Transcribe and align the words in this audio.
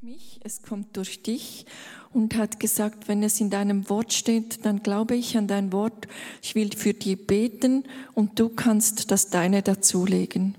mich, 0.00 0.38
es 0.44 0.62
kommt 0.62 0.96
durch 0.96 1.24
dich 1.24 1.66
und 2.12 2.36
hat 2.36 2.60
gesagt, 2.60 3.08
wenn 3.08 3.24
es 3.24 3.40
in 3.40 3.50
deinem 3.50 3.90
Wort 3.90 4.12
steht, 4.12 4.64
dann 4.64 4.84
glaube 4.84 5.16
ich 5.16 5.36
an 5.36 5.48
dein 5.48 5.72
Wort, 5.72 6.06
ich 6.40 6.54
will 6.54 6.70
für 6.72 6.94
dich 6.94 7.26
beten 7.26 7.82
und 8.14 8.38
du 8.38 8.48
kannst 8.48 9.10
das 9.10 9.30
deine 9.30 9.60
dazulegen. 9.60 10.54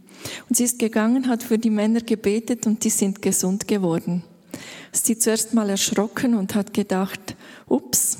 Und 0.49 0.57
sie 0.57 0.65
ist 0.65 0.77
gegangen, 0.77 1.29
hat 1.29 1.41
für 1.41 1.57
die 1.57 1.69
Männer 1.69 2.01
gebetet 2.01 2.67
und 2.67 2.83
die 2.83 2.89
sind 2.89 3.21
gesund 3.21 3.65
geworden. 3.65 4.23
Sie 4.91 5.17
zuerst 5.17 5.53
mal 5.53 5.69
erschrocken 5.69 6.35
und 6.35 6.53
hat 6.53 6.73
gedacht, 6.73 7.37
ups, 7.65 8.17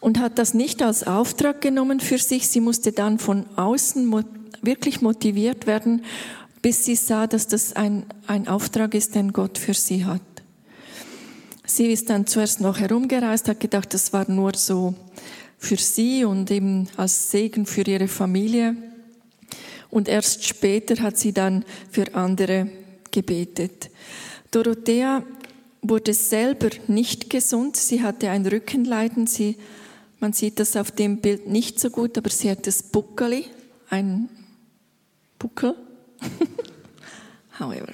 und 0.00 0.18
hat 0.18 0.38
das 0.38 0.54
nicht 0.54 0.80
als 0.80 1.06
Auftrag 1.06 1.60
genommen 1.60 2.00
für 2.00 2.18
sich. 2.18 2.48
Sie 2.48 2.60
musste 2.60 2.92
dann 2.92 3.18
von 3.18 3.44
außen 3.56 4.24
wirklich 4.62 5.02
motiviert 5.02 5.66
werden 5.66 6.02
bis 6.66 6.84
sie 6.84 6.96
sah, 6.96 7.28
dass 7.28 7.46
das 7.46 7.74
ein, 7.74 8.06
ein 8.26 8.48
Auftrag 8.48 8.94
ist, 8.94 9.14
den 9.14 9.32
Gott 9.32 9.56
für 9.56 9.72
sie 9.72 10.04
hat. 10.04 10.20
Sie 11.64 11.86
ist 11.92 12.10
dann 12.10 12.26
zuerst 12.26 12.60
noch 12.60 12.80
herumgereist, 12.80 13.46
hat 13.46 13.60
gedacht, 13.60 13.94
das 13.94 14.12
war 14.12 14.28
nur 14.28 14.56
so 14.56 14.96
für 15.58 15.76
sie 15.76 16.24
und 16.24 16.50
eben 16.50 16.88
als 16.96 17.30
Segen 17.30 17.66
für 17.66 17.82
ihre 17.82 18.08
Familie. 18.08 18.74
Und 19.90 20.08
erst 20.08 20.44
später 20.44 21.00
hat 21.04 21.16
sie 21.16 21.32
dann 21.32 21.64
für 21.88 22.12
andere 22.16 22.68
gebetet. 23.12 23.88
Dorothea 24.50 25.22
wurde 25.82 26.14
selber 26.14 26.70
nicht 26.88 27.30
gesund. 27.30 27.76
Sie 27.76 28.02
hatte 28.02 28.30
ein 28.30 28.44
Rückenleiden. 28.44 29.28
Sie, 29.28 29.56
man 30.18 30.32
sieht 30.32 30.58
das 30.58 30.74
auf 30.74 30.90
dem 30.90 31.18
Bild 31.18 31.46
nicht 31.46 31.78
so 31.78 31.90
gut, 31.90 32.18
aber 32.18 32.30
sie 32.30 32.50
hat 32.50 32.66
das 32.66 32.82
Buckeli, 32.82 33.44
ein 33.88 34.28
Buckel. 35.38 35.76
However. 37.58 37.92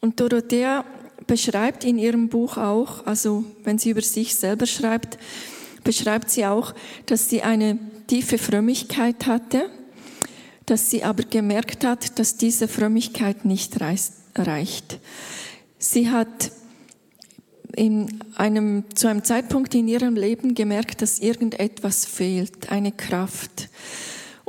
Und 0.00 0.18
Dorothea 0.18 0.84
beschreibt 1.26 1.84
in 1.84 1.98
ihrem 1.98 2.28
Buch 2.28 2.56
auch, 2.56 3.06
also 3.06 3.44
wenn 3.64 3.78
sie 3.78 3.90
über 3.90 4.02
sich 4.02 4.34
selber 4.34 4.66
schreibt, 4.66 5.18
beschreibt 5.84 6.30
sie 6.30 6.46
auch, 6.46 6.74
dass 7.06 7.28
sie 7.28 7.42
eine 7.42 7.78
tiefe 8.06 8.38
Frömmigkeit 8.38 9.26
hatte, 9.26 9.70
dass 10.66 10.90
sie 10.90 11.04
aber 11.04 11.24
gemerkt 11.24 11.84
hat, 11.84 12.18
dass 12.18 12.36
diese 12.36 12.68
Frömmigkeit 12.68 13.44
nicht 13.44 13.80
reicht. 13.80 14.98
Sie 15.78 16.10
hat 16.10 16.52
in 17.76 18.20
einem, 18.36 18.84
zu 18.94 19.08
einem 19.08 19.24
Zeitpunkt 19.24 19.74
in 19.74 19.88
ihrem 19.88 20.16
Leben 20.16 20.54
gemerkt, 20.54 21.02
dass 21.02 21.18
irgendetwas 21.18 22.04
fehlt, 22.04 22.70
eine 22.70 22.92
Kraft. 22.92 23.68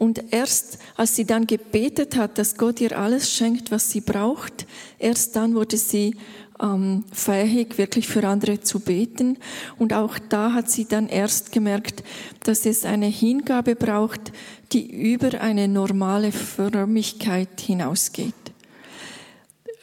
Und 0.02 0.34
erst 0.34 0.80
als 0.98 1.16
sie 1.16 1.26
dann 1.26 1.46
gebetet 1.46 2.16
hat, 2.16 2.40
dass 2.40 2.58
Gott 2.58 2.82
ihr 2.82 2.98
alles 2.98 3.32
schenkt, 3.32 3.70
was 3.70 3.92
sie 3.92 4.02
braucht, 4.02 4.66
erst 4.98 5.36
dann 5.36 5.54
wurde 5.54 5.78
sie 5.78 6.16
ähm, 6.60 7.04
fähig, 7.12 7.78
wirklich 7.78 8.08
für 8.08 8.28
andere 8.28 8.62
zu 8.62 8.80
beten. 8.80 9.38
Und 9.78 9.94
auch 9.94 10.18
da 10.18 10.54
hat 10.54 10.72
sie 10.72 10.86
dann 10.86 11.08
erst 11.08 11.52
gemerkt, 11.52 12.04
dass 12.40 12.66
es 12.66 12.84
eine 12.84 13.06
Hingabe 13.06 13.76
braucht, 13.76 14.32
die 14.72 14.90
über 14.90 15.40
eine 15.40 15.68
normale 15.68 16.32
Frömmigkeit 16.32 17.62
hinausgeht. 17.62 18.34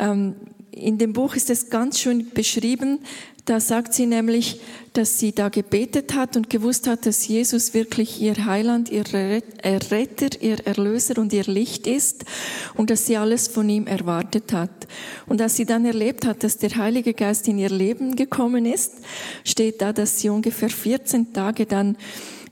Ähm, 0.00 0.34
in 0.78 0.98
dem 0.98 1.12
Buch 1.12 1.34
ist 1.34 1.50
es 1.50 1.70
ganz 1.70 2.00
schön 2.00 2.30
beschrieben, 2.30 3.00
da 3.44 3.60
sagt 3.60 3.94
sie 3.94 4.04
nämlich, 4.04 4.60
dass 4.92 5.18
sie 5.18 5.32
da 5.32 5.48
gebetet 5.48 6.14
hat 6.14 6.36
und 6.36 6.50
gewusst 6.50 6.86
hat, 6.86 7.06
dass 7.06 7.26
Jesus 7.26 7.72
wirklich 7.72 8.20
ihr 8.20 8.44
Heiland, 8.44 8.90
ihr 8.90 9.04
Retter, 9.10 10.42
ihr 10.42 10.66
Erlöser 10.66 11.16
und 11.16 11.32
ihr 11.32 11.44
Licht 11.44 11.86
ist 11.86 12.26
und 12.74 12.90
dass 12.90 13.06
sie 13.06 13.16
alles 13.16 13.48
von 13.48 13.66
ihm 13.70 13.86
erwartet 13.86 14.52
hat. 14.52 14.86
Und 15.26 15.40
als 15.40 15.56
sie 15.56 15.64
dann 15.64 15.86
erlebt 15.86 16.26
hat, 16.26 16.44
dass 16.44 16.58
der 16.58 16.76
Heilige 16.76 17.14
Geist 17.14 17.48
in 17.48 17.58
ihr 17.58 17.70
Leben 17.70 18.16
gekommen 18.16 18.66
ist, 18.66 18.96
steht 19.44 19.80
da, 19.80 19.94
dass 19.94 20.20
sie 20.20 20.28
ungefähr 20.28 20.68
14 20.68 21.32
Tage 21.32 21.64
dann 21.64 21.96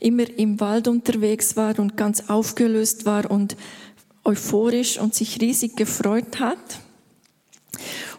immer 0.00 0.24
im 0.38 0.60
Wald 0.60 0.88
unterwegs 0.88 1.56
war 1.56 1.78
und 1.78 1.98
ganz 1.98 2.30
aufgelöst 2.30 3.04
war 3.04 3.30
und 3.30 3.54
euphorisch 4.24 4.98
und 4.98 5.14
sich 5.14 5.42
riesig 5.42 5.76
gefreut 5.76 6.40
hat. 6.40 6.58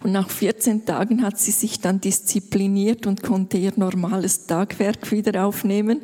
Und 0.08 0.14
nach 0.14 0.30
14 0.30 0.86
Tagen 0.86 1.22
hat 1.22 1.38
sie 1.38 1.52
sich 1.52 1.82
dann 1.82 2.00
diszipliniert 2.00 3.06
und 3.08 3.24
konnte 3.24 3.58
ihr 3.58 3.74
normales 3.76 4.48
Tagwerk 4.48 5.12
wieder 5.12 5.46
aufnehmen. 5.46 6.00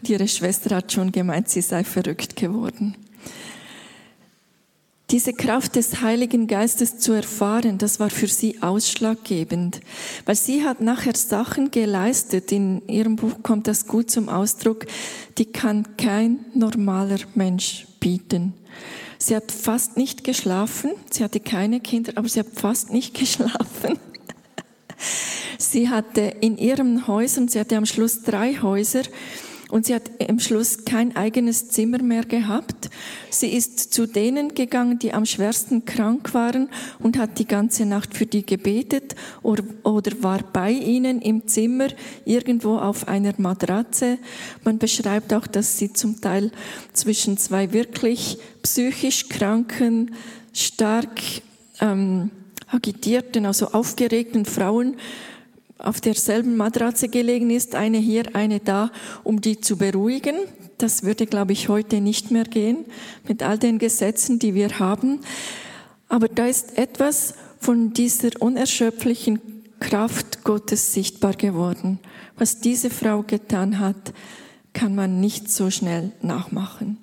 Und 0.00 0.08
ihre 0.08 0.28
Schwester 0.28 0.76
hat 0.76 0.92
schon 0.92 1.12
gemeint, 1.12 1.50
sie 1.50 1.60
sei 1.60 1.84
verrückt 1.84 2.36
geworden. 2.36 2.96
Diese 5.10 5.34
Kraft 5.34 5.76
des 5.76 6.00
Heiligen 6.00 6.46
Geistes 6.46 6.98
zu 6.98 7.12
erfahren, 7.12 7.76
das 7.76 8.00
war 8.00 8.08
für 8.08 8.26
sie 8.26 8.62
ausschlaggebend, 8.62 9.80
weil 10.24 10.34
sie 10.34 10.64
hat 10.64 10.80
nachher 10.80 11.14
Sachen 11.14 11.70
geleistet, 11.70 12.50
in 12.52 12.86
ihrem 12.88 13.16
Buch 13.16 13.42
kommt 13.42 13.68
das 13.68 13.86
gut 13.86 14.10
zum 14.10 14.30
Ausdruck, 14.30 14.86
die 15.36 15.44
kann 15.44 15.96
kein 15.98 16.46
normaler 16.54 17.18
Mensch 17.34 17.86
bieten. 18.00 18.54
Sie 19.18 19.36
hat 19.36 19.52
fast 19.52 19.96
nicht 19.96 20.24
geschlafen. 20.24 20.92
Sie 21.10 21.24
hatte 21.24 21.40
keine 21.40 21.80
Kinder, 21.80 22.12
aber 22.16 22.28
sie 22.28 22.40
hat 22.40 22.48
fast 22.54 22.92
nicht 22.92 23.14
geschlafen. 23.18 23.98
Sie 25.58 25.88
hatte 25.88 26.20
in 26.20 26.58
ihren 26.58 27.06
Häusern, 27.06 27.48
sie 27.48 27.58
hatte 27.58 27.76
am 27.76 27.86
Schluss 27.86 28.22
drei 28.22 28.54
Häuser, 28.60 29.02
und 29.70 29.86
sie 29.86 29.94
hat 29.94 30.10
am 30.28 30.38
Schluss 30.38 30.84
kein 30.84 31.16
eigenes 31.16 31.68
Zimmer 31.68 32.02
mehr 32.02 32.24
gehabt. 32.24 32.90
Sie 33.30 33.48
ist 33.48 33.92
zu 33.92 34.06
denen 34.06 34.54
gegangen, 34.54 34.98
die 34.98 35.12
am 35.12 35.26
schwersten 35.26 35.84
krank 35.84 36.34
waren 36.34 36.68
und 36.98 37.18
hat 37.18 37.38
die 37.38 37.46
ganze 37.46 37.86
Nacht 37.86 38.14
für 38.14 38.26
die 38.26 38.44
gebetet 38.44 39.14
oder, 39.42 39.64
oder 39.82 40.12
war 40.22 40.40
bei 40.52 40.70
ihnen 40.70 41.20
im 41.20 41.46
Zimmer 41.46 41.88
irgendwo 42.24 42.76
auf 42.76 43.08
einer 43.08 43.34
Matratze. 43.38 44.18
Man 44.64 44.78
beschreibt 44.78 45.32
auch, 45.32 45.46
dass 45.46 45.78
sie 45.78 45.92
zum 45.92 46.20
Teil 46.20 46.52
zwischen 46.92 47.38
zwei 47.38 47.72
wirklich 47.72 48.38
psychisch 48.62 49.28
kranken, 49.28 50.14
stark 50.52 51.20
ähm, 51.80 52.30
agitierten, 52.68 53.46
also 53.46 53.68
aufgeregten 53.68 54.44
Frauen 54.44 54.96
auf 55.84 56.00
derselben 56.00 56.56
Matratze 56.56 57.08
gelegen 57.08 57.50
ist, 57.50 57.74
eine 57.74 57.98
hier, 57.98 58.34
eine 58.34 58.60
da, 58.60 58.90
um 59.22 59.40
die 59.40 59.60
zu 59.60 59.76
beruhigen. 59.76 60.36
Das 60.78 61.02
würde, 61.02 61.26
glaube 61.26 61.52
ich, 61.52 61.68
heute 61.68 62.00
nicht 62.00 62.30
mehr 62.30 62.44
gehen 62.44 62.84
mit 63.28 63.42
all 63.42 63.58
den 63.58 63.78
Gesetzen, 63.78 64.38
die 64.38 64.54
wir 64.54 64.78
haben. 64.78 65.20
Aber 66.08 66.28
da 66.28 66.46
ist 66.46 66.78
etwas 66.78 67.34
von 67.60 67.92
dieser 67.92 68.30
unerschöpflichen 68.40 69.40
Kraft 69.80 70.44
Gottes 70.44 70.92
sichtbar 70.92 71.34
geworden. 71.34 71.98
Was 72.36 72.60
diese 72.60 72.90
Frau 72.90 73.22
getan 73.22 73.78
hat, 73.78 74.12
kann 74.72 74.94
man 74.94 75.20
nicht 75.20 75.50
so 75.50 75.70
schnell 75.70 76.12
nachmachen. 76.20 76.98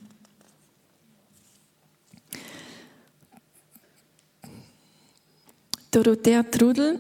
Dorothea 5.92 6.44
Trudel 6.44 7.00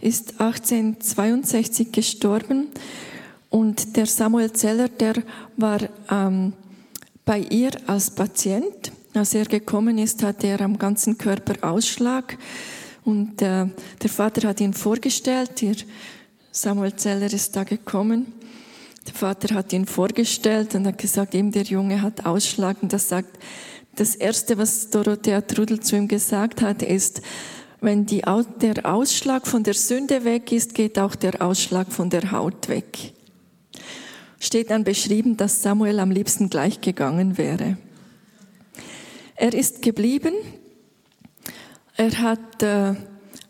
ist 0.00 0.40
1862 0.40 1.92
gestorben 1.92 2.68
und 3.50 3.96
der 3.96 4.06
Samuel 4.06 4.52
Zeller, 4.52 4.88
der 4.88 5.14
war 5.56 5.80
ähm, 6.10 6.52
bei 7.24 7.40
ihr 7.40 7.70
als 7.86 8.10
Patient. 8.10 8.92
Als 9.12 9.34
er 9.34 9.44
gekommen 9.44 9.98
ist, 9.98 10.22
hatte 10.22 10.46
er 10.46 10.60
am 10.60 10.78
ganzen 10.78 11.18
Körper 11.18 11.68
Ausschlag 11.68 12.38
und 13.04 13.42
äh, 13.42 13.66
der 14.02 14.10
Vater 14.10 14.48
hat 14.48 14.60
ihn 14.60 14.72
vorgestellt. 14.72 15.60
Der 15.62 15.74
Samuel 16.52 16.94
Zeller 16.94 17.32
ist 17.32 17.56
da 17.56 17.64
gekommen. 17.64 18.32
Der 19.06 19.14
Vater 19.14 19.54
hat 19.54 19.72
ihn 19.72 19.86
vorgestellt 19.86 20.74
und 20.76 20.86
hat 20.86 20.98
gesagt, 20.98 21.34
ihm 21.34 21.50
der 21.50 21.64
Junge 21.64 22.02
hat 22.02 22.24
Ausschlag 22.24 22.76
und 22.82 22.92
das 22.92 23.08
sagt, 23.08 23.38
das 23.96 24.14
erste, 24.14 24.56
was 24.56 24.90
Dorothea 24.90 25.40
Trudel 25.40 25.80
zu 25.80 25.96
ihm 25.96 26.06
gesagt 26.06 26.62
hat, 26.62 26.82
ist, 26.82 27.20
wenn 27.80 28.06
die, 28.06 28.22
der 28.60 28.86
Ausschlag 28.86 29.46
von 29.46 29.62
der 29.62 29.74
Sünde 29.74 30.24
weg 30.24 30.52
ist, 30.52 30.74
geht 30.74 30.98
auch 30.98 31.14
der 31.14 31.40
Ausschlag 31.40 31.92
von 31.92 32.10
der 32.10 32.30
Haut 32.30 32.68
weg. 32.68 33.12
Steht 34.38 34.70
dann 34.70 34.84
beschrieben, 34.84 35.36
dass 35.36 35.62
Samuel 35.62 35.98
am 35.98 36.10
liebsten 36.10 36.50
gleich 36.50 36.80
gegangen 36.80 37.38
wäre. 37.38 37.76
Er 39.36 39.54
ist 39.54 39.82
geblieben. 39.82 40.34
Er 41.96 42.18
hat 42.20 42.62
äh, 42.62 42.94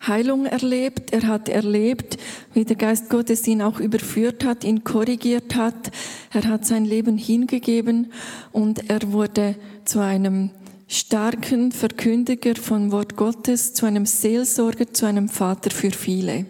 Heilung 0.06 0.46
erlebt. 0.46 1.12
Er 1.12 1.26
hat 1.26 1.48
erlebt, 1.48 2.16
wie 2.54 2.64
der 2.64 2.76
Geist 2.76 3.08
Gottes 3.10 3.46
ihn 3.46 3.62
auch 3.62 3.80
überführt 3.80 4.44
hat, 4.44 4.64
ihn 4.64 4.84
korrigiert 4.84 5.54
hat. 5.54 5.90
Er 6.32 6.44
hat 6.44 6.64
sein 6.64 6.84
Leben 6.84 7.18
hingegeben 7.18 8.12
und 8.52 8.88
er 8.88 9.12
wurde 9.12 9.56
zu 9.84 10.00
einem 10.00 10.50
starken 10.90 11.70
Verkündiger 11.70 12.56
von 12.56 12.90
Wort 12.90 13.16
Gottes, 13.16 13.74
zu 13.74 13.86
einem 13.86 14.06
Seelsorger, 14.06 14.92
zu 14.92 15.06
einem 15.06 15.28
Vater 15.28 15.70
für 15.70 15.92
viele. 15.92 16.46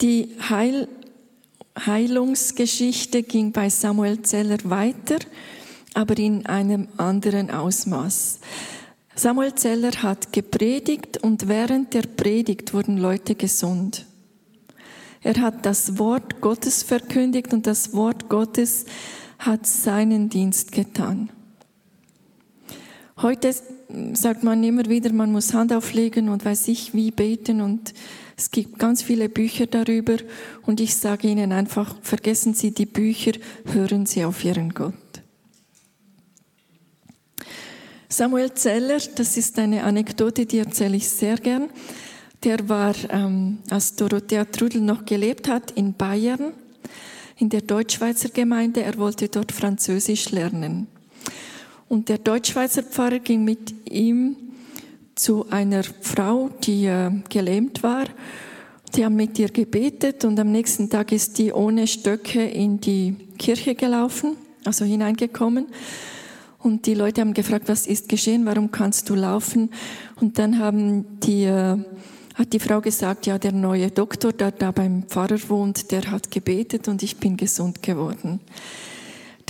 Die 0.00 0.30
Heil 0.48 0.88
Heilungsgeschichte 1.78 3.22
ging 3.22 3.52
bei 3.52 3.68
Samuel 3.68 4.22
Zeller 4.22 4.58
weiter, 4.64 5.18
aber 5.94 6.18
in 6.18 6.46
einem 6.46 6.88
anderen 6.96 7.50
Ausmaß. 7.50 8.40
Samuel 9.14 9.54
Zeller 9.54 9.92
hat 10.02 10.32
gepredigt 10.32 11.18
und 11.18 11.46
während 11.46 11.94
der 11.94 12.02
Predigt 12.02 12.74
wurden 12.74 12.96
Leute 12.96 13.34
gesund. 13.34 14.06
Er 15.22 15.40
hat 15.40 15.66
das 15.66 15.98
Wort 15.98 16.40
Gottes 16.40 16.82
verkündigt 16.82 17.52
und 17.52 17.66
das 17.66 17.92
Wort 17.92 18.28
Gottes 18.28 18.86
hat 19.38 19.66
seinen 19.66 20.28
Dienst 20.30 20.72
getan. 20.72 21.30
Heute 23.22 23.54
sagt 24.14 24.44
man 24.44 24.64
immer 24.64 24.86
wieder, 24.86 25.12
man 25.12 25.30
muss 25.30 25.52
Hand 25.52 25.74
auflegen 25.74 26.30
und 26.30 26.42
weiß 26.42 26.68
ich 26.68 26.94
wie 26.94 27.10
beten 27.10 27.60
und 27.60 27.92
es 28.34 28.50
gibt 28.50 28.78
ganz 28.78 29.02
viele 29.02 29.28
Bücher 29.28 29.66
darüber 29.66 30.16
und 30.64 30.80
ich 30.80 30.96
sage 30.96 31.28
Ihnen 31.28 31.52
einfach, 31.52 31.96
vergessen 32.00 32.54
Sie 32.54 32.70
die 32.70 32.86
Bücher, 32.86 33.32
hören 33.66 34.06
Sie 34.06 34.24
auf 34.24 34.42
Ihren 34.42 34.70
Gott. 34.72 34.94
Samuel 38.08 38.54
Zeller, 38.54 38.98
das 39.16 39.36
ist 39.36 39.58
eine 39.58 39.84
Anekdote, 39.84 40.46
die 40.46 40.58
erzähle 40.58 40.96
ich 40.96 41.08
sehr 41.10 41.36
gern. 41.36 41.68
Der 42.42 42.70
war, 42.70 42.94
ähm, 43.10 43.58
als 43.68 43.96
Dorothea 43.96 44.46
Trudel 44.46 44.80
noch 44.80 45.04
gelebt 45.04 45.46
hat, 45.46 45.72
in 45.72 45.92
Bayern, 45.92 46.54
in 47.36 47.50
der 47.50 47.60
Deutschschweizer 47.60 48.30
Gemeinde. 48.30 48.82
Er 48.82 48.96
wollte 48.96 49.28
dort 49.28 49.52
Französisch 49.52 50.30
lernen. 50.30 50.86
Und 51.90 52.08
der 52.08 52.18
Deutschschweizer 52.18 52.84
Pfarrer 52.84 53.18
ging 53.18 53.42
mit 53.42 53.74
ihm 53.90 54.36
zu 55.16 55.50
einer 55.50 55.82
Frau, 55.82 56.48
die 56.62 56.86
äh, 56.86 57.10
gelähmt 57.28 57.82
war. 57.82 58.04
Die 58.94 59.04
haben 59.04 59.16
mit 59.16 59.36
ihr 59.40 59.48
gebetet 59.48 60.24
und 60.24 60.38
am 60.38 60.52
nächsten 60.52 60.88
Tag 60.88 61.10
ist 61.10 61.36
die 61.38 61.52
ohne 61.52 61.88
Stöcke 61.88 62.44
in 62.44 62.80
die 62.80 63.16
Kirche 63.38 63.74
gelaufen, 63.74 64.36
also 64.64 64.84
hineingekommen. 64.84 65.66
Und 66.60 66.86
die 66.86 66.94
Leute 66.94 67.22
haben 67.22 67.34
gefragt, 67.34 67.68
was 67.68 67.88
ist 67.88 68.08
geschehen, 68.08 68.46
warum 68.46 68.70
kannst 68.70 69.10
du 69.10 69.16
laufen? 69.16 69.70
Und 70.20 70.38
dann 70.38 70.60
haben 70.60 71.18
die, 71.18 71.42
äh, 71.42 71.76
hat 72.36 72.52
die 72.52 72.60
Frau 72.60 72.80
gesagt, 72.80 73.26
ja, 73.26 73.36
der 73.36 73.50
neue 73.50 73.90
Doktor, 73.90 74.32
der 74.32 74.52
da 74.52 74.70
beim 74.70 75.08
Pfarrer 75.08 75.40
wohnt, 75.48 75.90
der 75.90 76.08
hat 76.08 76.30
gebetet 76.30 76.86
und 76.86 77.02
ich 77.02 77.16
bin 77.16 77.36
gesund 77.36 77.82
geworden. 77.82 78.38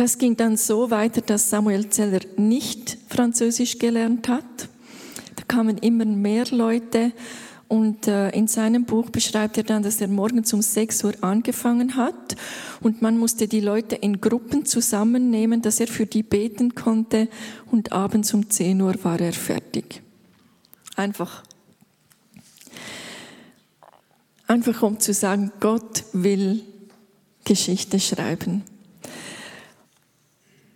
Das 0.00 0.16
ging 0.16 0.34
dann 0.34 0.56
so 0.56 0.90
weiter, 0.90 1.20
dass 1.20 1.50
Samuel 1.50 1.90
Zeller 1.90 2.20
nicht 2.38 2.96
Französisch 3.08 3.78
gelernt 3.78 4.28
hat 4.28 4.70
kamen 5.50 5.78
immer 5.78 6.04
mehr 6.04 6.46
Leute 6.52 7.12
und 7.66 8.06
äh, 8.06 8.30
in 8.30 8.46
seinem 8.46 8.84
Buch 8.84 9.10
beschreibt 9.10 9.58
er 9.58 9.64
dann, 9.64 9.82
dass 9.82 10.00
er 10.00 10.06
morgens 10.06 10.52
um 10.52 10.62
6 10.62 11.02
Uhr 11.02 11.14
angefangen 11.22 11.96
hat 11.96 12.36
und 12.80 13.02
man 13.02 13.18
musste 13.18 13.48
die 13.48 13.60
Leute 13.60 13.96
in 13.96 14.20
Gruppen 14.20 14.64
zusammennehmen, 14.64 15.60
dass 15.60 15.80
er 15.80 15.88
für 15.88 16.06
die 16.06 16.22
beten 16.22 16.76
konnte 16.76 17.28
und 17.70 17.90
abends 17.90 18.32
um 18.32 18.48
10 18.48 18.80
Uhr 18.80 18.94
war 19.02 19.20
er 19.20 19.32
fertig. 19.32 20.02
Einfach. 20.94 21.42
Einfach 24.46 24.82
um 24.82 25.00
zu 25.00 25.12
sagen, 25.12 25.50
Gott 25.58 26.04
will 26.12 26.62
Geschichte 27.44 27.98
schreiben. 27.98 28.62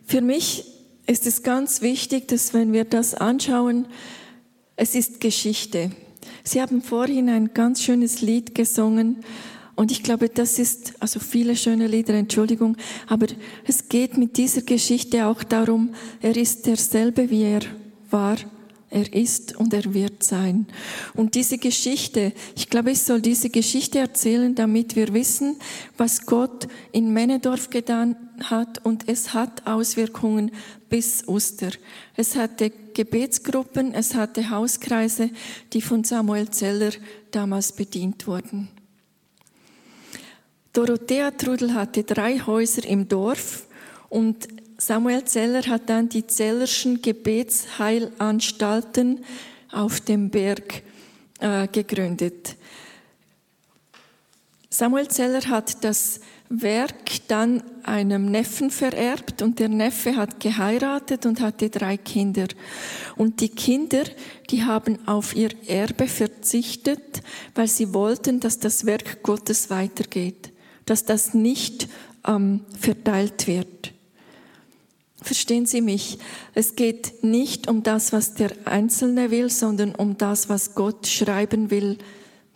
Für 0.04 0.20
mich 0.20 0.64
ist 1.06 1.26
es 1.26 1.42
ganz 1.42 1.82
wichtig, 1.82 2.28
dass 2.28 2.54
wenn 2.54 2.72
wir 2.72 2.84
das 2.84 3.14
anschauen, 3.14 3.86
es 4.76 4.94
ist 4.94 5.20
Geschichte. 5.20 5.90
Sie 6.42 6.60
haben 6.60 6.82
vorhin 6.82 7.28
ein 7.28 7.54
ganz 7.54 7.82
schönes 7.82 8.20
Lied 8.20 8.54
gesungen 8.54 9.24
und 9.76 9.90
ich 9.90 10.02
glaube, 10.02 10.28
das 10.28 10.58
ist, 10.58 10.94
also 11.00 11.20
viele 11.20 11.56
schöne 11.56 11.86
Lieder, 11.86 12.14
Entschuldigung, 12.14 12.76
aber 13.06 13.26
es 13.66 13.88
geht 13.88 14.16
mit 14.16 14.36
dieser 14.36 14.62
Geschichte 14.62 15.26
auch 15.26 15.42
darum, 15.42 15.94
er 16.20 16.36
ist 16.36 16.66
derselbe, 16.66 17.30
wie 17.30 17.42
er 17.42 17.62
war 18.10 18.36
er 18.94 19.12
ist 19.12 19.56
und 19.56 19.74
er 19.74 19.92
wird 19.92 20.22
sein. 20.22 20.66
Und 21.14 21.34
diese 21.34 21.58
Geschichte, 21.58 22.32
ich 22.54 22.70
glaube, 22.70 22.92
ich 22.92 23.02
soll 23.02 23.20
diese 23.20 23.50
Geschichte 23.50 23.98
erzählen, 23.98 24.54
damit 24.54 24.94
wir 24.94 25.12
wissen, 25.12 25.56
was 25.98 26.26
Gott 26.26 26.68
in 26.92 27.12
Männedorf 27.12 27.70
getan 27.70 28.14
hat 28.42 28.84
und 28.84 29.08
es 29.08 29.34
hat 29.34 29.66
Auswirkungen 29.66 30.50
bis 30.88 31.28
Oster. 31.28 31.70
Es 32.16 32.36
hatte 32.36 32.72
Gebetsgruppen, 32.94 33.92
es 33.94 34.14
hatte 34.14 34.48
Hauskreise, 34.50 35.30
die 35.72 35.82
von 35.82 36.04
Samuel 36.04 36.50
Zeller 36.50 36.92
damals 37.30 37.72
bedient 37.72 38.26
wurden. 38.26 38.68
Dorothea 40.72 41.30
Trudel 41.30 41.74
hatte 41.74 42.02
drei 42.02 42.40
Häuser 42.40 42.84
im 42.84 43.08
Dorf 43.08 43.66
und 44.08 44.48
Samuel 44.76 45.22
Zeller 45.24 45.62
hat 45.62 45.88
dann 45.88 46.08
die 46.08 46.26
Zellerschen 46.26 47.00
Gebetsheilanstalten 47.00 49.24
auf 49.70 50.00
dem 50.00 50.30
Berg 50.30 50.82
äh, 51.38 51.68
gegründet. 51.68 52.56
Samuel 54.68 55.06
Zeller 55.08 55.48
hat 55.48 55.84
das 55.84 56.18
Werk 56.62 57.28
dann 57.28 57.62
einem 57.84 58.30
Neffen 58.30 58.70
vererbt 58.70 59.42
und 59.42 59.58
der 59.58 59.68
Neffe 59.68 60.16
hat 60.16 60.40
geheiratet 60.40 61.26
und 61.26 61.40
hatte 61.40 61.70
drei 61.70 61.96
Kinder. 61.96 62.46
Und 63.16 63.40
die 63.40 63.48
Kinder, 63.48 64.04
die 64.50 64.64
haben 64.64 64.98
auf 65.06 65.36
ihr 65.36 65.50
Erbe 65.66 66.06
verzichtet, 66.06 67.22
weil 67.54 67.68
sie 67.68 67.92
wollten, 67.94 68.40
dass 68.40 68.58
das 68.58 68.86
Werk 68.86 69.22
Gottes 69.22 69.70
weitergeht, 69.70 70.52
dass 70.86 71.04
das 71.04 71.34
nicht 71.34 71.88
ähm, 72.26 72.60
verteilt 72.78 73.46
wird. 73.46 73.92
Verstehen 75.20 75.64
Sie 75.64 75.80
mich? 75.80 76.18
Es 76.52 76.76
geht 76.76 77.24
nicht 77.24 77.68
um 77.68 77.82
das, 77.82 78.12
was 78.12 78.34
der 78.34 78.50
Einzelne 78.66 79.30
will, 79.30 79.48
sondern 79.48 79.94
um 79.94 80.18
das, 80.18 80.50
was 80.50 80.74
Gott 80.74 81.06
schreiben 81.06 81.70
will 81.70 81.96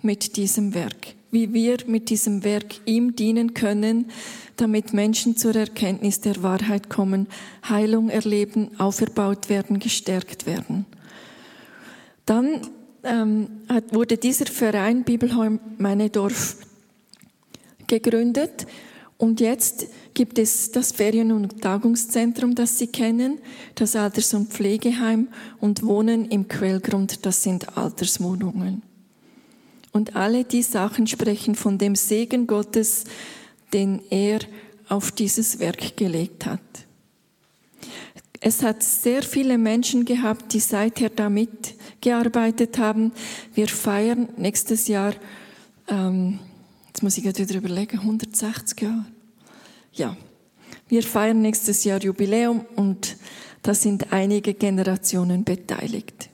mit 0.02 0.36
diesem 0.36 0.74
Werk. 0.74 1.17
Wie 1.30 1.52
wir 1.52 1.76
mit 1.86 2.08
diesem 2.10 2.42
Werk 2.44 2.76
ihm 2.86 3.14
dienen 3.14 3.54
können, 3.54 4.10
damit 4.56 4.92
Menschen 4.92 5.36
zur 5.36 5.54
Erkenntnis 5.54 6.20
der 6.20 6.42
Wahrheit 6.42 6.88
kommen, 6.88 7.26
Heilung 7.68 8.08
erleben, 8.08 8.70
auferbaut 8.78 9.48
werden, 9.48 9.78
gestärkt 9.78 10.46
werden. 10.46 10.86
Dann 12.24 12.62
ähm, 13.04 13.48
wurde 13.90 14.16
dieser 14.16 14.46
Verein 14.46 15.04
Bibelheim 15.04 15.60
Meinedorf 15.78 16.56
gegründet 17.86 18.66
und 19.18 19.40
jetzt 19.40 19.88
gibt 20.14 20.38
es 20.38 20.70
das 20.70 20.92
Ferien- 20.92 21.32
und 21.32 21.60
Tagungszentrum, 21.60 22.54
das 22.54 22.78
Sie 22.78 22.86
kennen, 22.86 23.38
das 23.74 23.96
Alters- 23.96 24.32
und 24.32 24.50
Pflegeheim 24.50 25.28
und 25.60 25.82
Wohnen 25.82 26.26
im 26.26 26.46
Quellgrund, 26.46 27.26
das 27.26 27.42
sind 27.42 27.76
Alterswohnungen. 27.76 28.87
Und 29.98 30.14
alle 30.14 30.44
die 30.44 30.62
Sachen 30.62 31.08
sprechen 31.08 31.56
von 31.56 31.76
dem 31.76 31.96
Segen 31.96 32.46
Gottes, 32.46 33.02
den 33.72 34.00
er 34.10 34.38
auf 34.88 35.10
dieses 35.10 35.58
Werk 35.58 35.96
gelegt 35.96 36.46
hat. 36.46 36.60
Es 38.40 38.62
hat 38.62 38.84
sehr 38.84 39.24
viele 39.24 39.58
Menschen 39.58 40.04
gehabt, 40.04 40.52
die 40.52 40.60
seither 40.60 41.10
damit 41.10 41.74
gearbeitet 42.00 42.78
haben. 42.78 43.10
Wir 43.54 43.66
feiern 43.66 44.28
nächstes 44.36 44.86
Jahr 44.86 45.14
ähm, 45.88 46.38
Jetzt 46.98 47.02
muss 47.02 47.16
ich 47.18 47.24
gerade 47.24 47.38
wieder 47.38 47.58
überlegen, 47.58 47.98
160 47.98 48.80
Jahre. 48.80 49.04
Ja, 49.92 50.16
wir 50.88 51.02
feiern 51.02 51.42
nächstes 51.42 51.84
Jahr 51.84 52.00
Jubiläum 52.00 52.64
und 52.76 53.16
da 53.62 53.74
sind 53.74 54.12
einige 54.12 54.54
Generationen 54.54 55.44
beteiligt. 55.44 56.28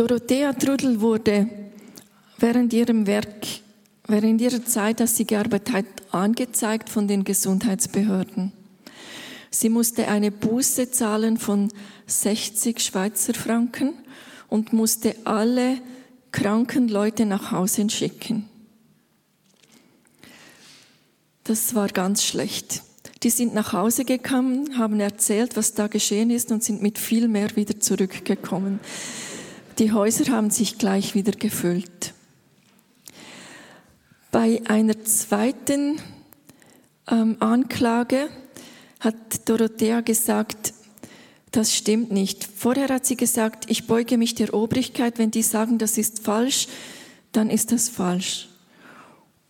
Dorothea 0.00 0.54
Trudel 0.54 1.02
wurde 1.02 1.46
während 2.38 2.72
ihrem 2.72 3.06
Werk, 3.06 3.46
während 4.06 4.40
ihrer 4.40 4.64
Zeit, 4.64 4.98
dass 4.98 5.14
sie 5.14 5.26
gearbeitet 5.26 5.74
hat, 5.74 5.84
angezeigt 6.10 6.88
von 6.88 7.06
den 7.06 7.22
Gesundheitsbehörden. 7.22 8.50
Sie 9.50 9.68
musste 9.68 10.08
eine 10.08 10.30
Buße 10.30 10.90
zahlen 10.90 11.36
von 11.36 11.70
60 12.06 12.80
Schweizer 12.80 13.34
Franken 13.34 13.92
und 14.48 14.72
musste 14.72 15.16
alle 15.24 15.76
kranken 16.32 16.88
Leute 16.88 17.26
nach 17.26 17.52
Hause 17.52 17.90
schicken. 17.90 18.48
Das 21.44 21.74
war 21.74 21.88
ganz 21.88 22.24
schlecht. 22.24 22.84
Die 23.22 23.28
sind 23.28 23.52
nach 23.52 23.74
Hause 23.74 24.06
gekommen, 24.06 24.78
haben 24.78 24.98
erzählt, 24.98 25.58
was 25.58 25.74
da 25.74 25.88
geschehen 25.88 26.30
ist 26.30 26.50
und 26.52 26.64
sind 26.64 26.80
mit 26.80 26.98
viel 26.98 27.28
mehr 27.28 27.54
wieder 27.54 27.78
zurückgekommen. 27.78 28.80
Die 29.80 29.92
Häuser 29.92 30.30
haben 30.30 30.50
sich 30.50 30.76
gleich 30.76 31.14
wieder 31.14 31.32
gefüllt. 31.32 32.12
Bei 34.30 34.60
einer 34.68 35.02
zweiten 35.04 35.98
ähm, 37.10 37.38
Anklage 37.40 38.28
hat 39.00 39.48
Dorothea 39.48 40.02
gesagt, 40.02 40.74
das 41.50 41.74
stimmt 41.74 42.12
nicht. 42.12 42.44
Vorher 42.44 42.88
hat 42.88 43.06
sie 43.06 43.16
gesagt, 43.16 43.70
ich 43.70 43.86
beuge 43.86 44.18
mich 44.18 44.34
der 44.34 44.52
Obrigkeit, 44.52 45.18
wenn 45.18 45.30
die 45.30 45.42
sagen, 45.42 45.78
das 45.78 45.96
ist 45.96 46.18
falsch, 46.18 46.68
dann 47.32 47.48
ist 47.48 47.72
das 47.72 47.88
falsch. 47.88 48.50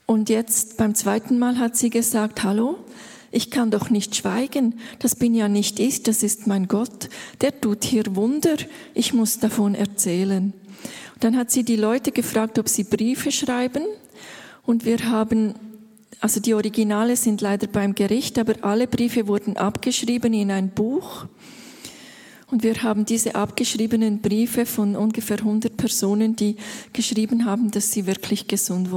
Und 0.07 0.29
jetzt 0.29 0.77
beim 0.77 0.95
zweiten 0.95 1.41
Mal 1.41 1.59
hat 1.59 1.77
sie 1.77 1.91
gesagt, 1.91 2.45
hallo, 2.45 2.79
Ich 3.33 3.51
kann 3.51 3.71
doch 3.71 3.91
nicht 3.91 4.17
schweigen. 4.17 4.81
Das 4.99 5.15
bin 5.15 5.35
ja 5.35 5.49
nicht 5.49 5.79
ich, 5.79 6.03
das 6.03 6.23
ist 6.23 6.47
mein 6.47 6.67
Gott. 6.67 7.09
Der 7.41 7.61
tut 7.61 7.85
hier 7.85 8.17
Wunder. 8.17 8.57
Ich 8.95 9.13
muss 9.13 9.39
davon 9.39 9.75
erzählen. 9.75 10.53
Dann 11.21 11.37
hat 11.37 11.51
sie 11.51 11.65
die 11.65 11.77
Leute 11.77 12.13
gefragt, 12.13 12.59
ob 12.59 12.69
sie 12.69 12.85
Briefe 12.85 13.31
schreiben. 13.31 13.85
Und 14.65 14.85
wir 14.85 14.99
haben, 15.11 15.55
also 16.21 16.41
die 16.41 16.55
Originale 16.55 17.17
sind 17.17 17.41
leider 17.41 17.67
beim 17.67 17.95
Gericht, 17.95 18.39
aber 18.39 18.55
alle 18.63 18.87
Briefe 18.87 19.29
wurden 19.29 19.57
abgeschrieben 19.57 20.33
in 20.33 20.51
ein 20.51 20.71
Buch. 20.71 21.27
Und 22.51 22.65
wir 22.65 22.83
haben 22.83 23.05
diese 23.05 23.37
abgeschriebenen 23.37 24.21
Briefe 24.21 24.67
von 24.67 24.97
ungefähr 24.97 25.39
100 25.39 25.77
Personen, 25.77 26.35
die 26.35 26.57
geschrieben 26.93 27.45
haben, 27.45 27.71
dass 27.71 27.93
sie 27.93 28.07
wirklich 28.07 28.49
gesund 28.49 28.89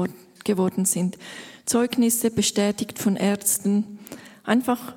geworden 0.44 0.86
sind. 0.86 1.18
Zeugnisse 1.66 2.32
bestätigt 2.32 2.98
von 3.00 3.16
Ärzten. 3.16 3.93
Einfach 4.44 4.96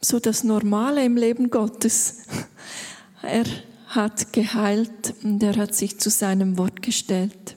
so 0.00 0.20
das 0.20 0.44
Normale 0.44 1.04
im 1.04 1.16
Leben 1.16 1.50
Gottes. 1.50 2.24
Er 3.22 3.44
hat 3.88 4.32
geheilt 4.32 5.14
und 5.22 5.42
er 5.42 5.56
hat 5.56 5.74
sich 5.74 5.98
zu 5.98 6.10
seinem 6.10 6.58
Wort 6.58 6.82
gestellt. 6.82 7.56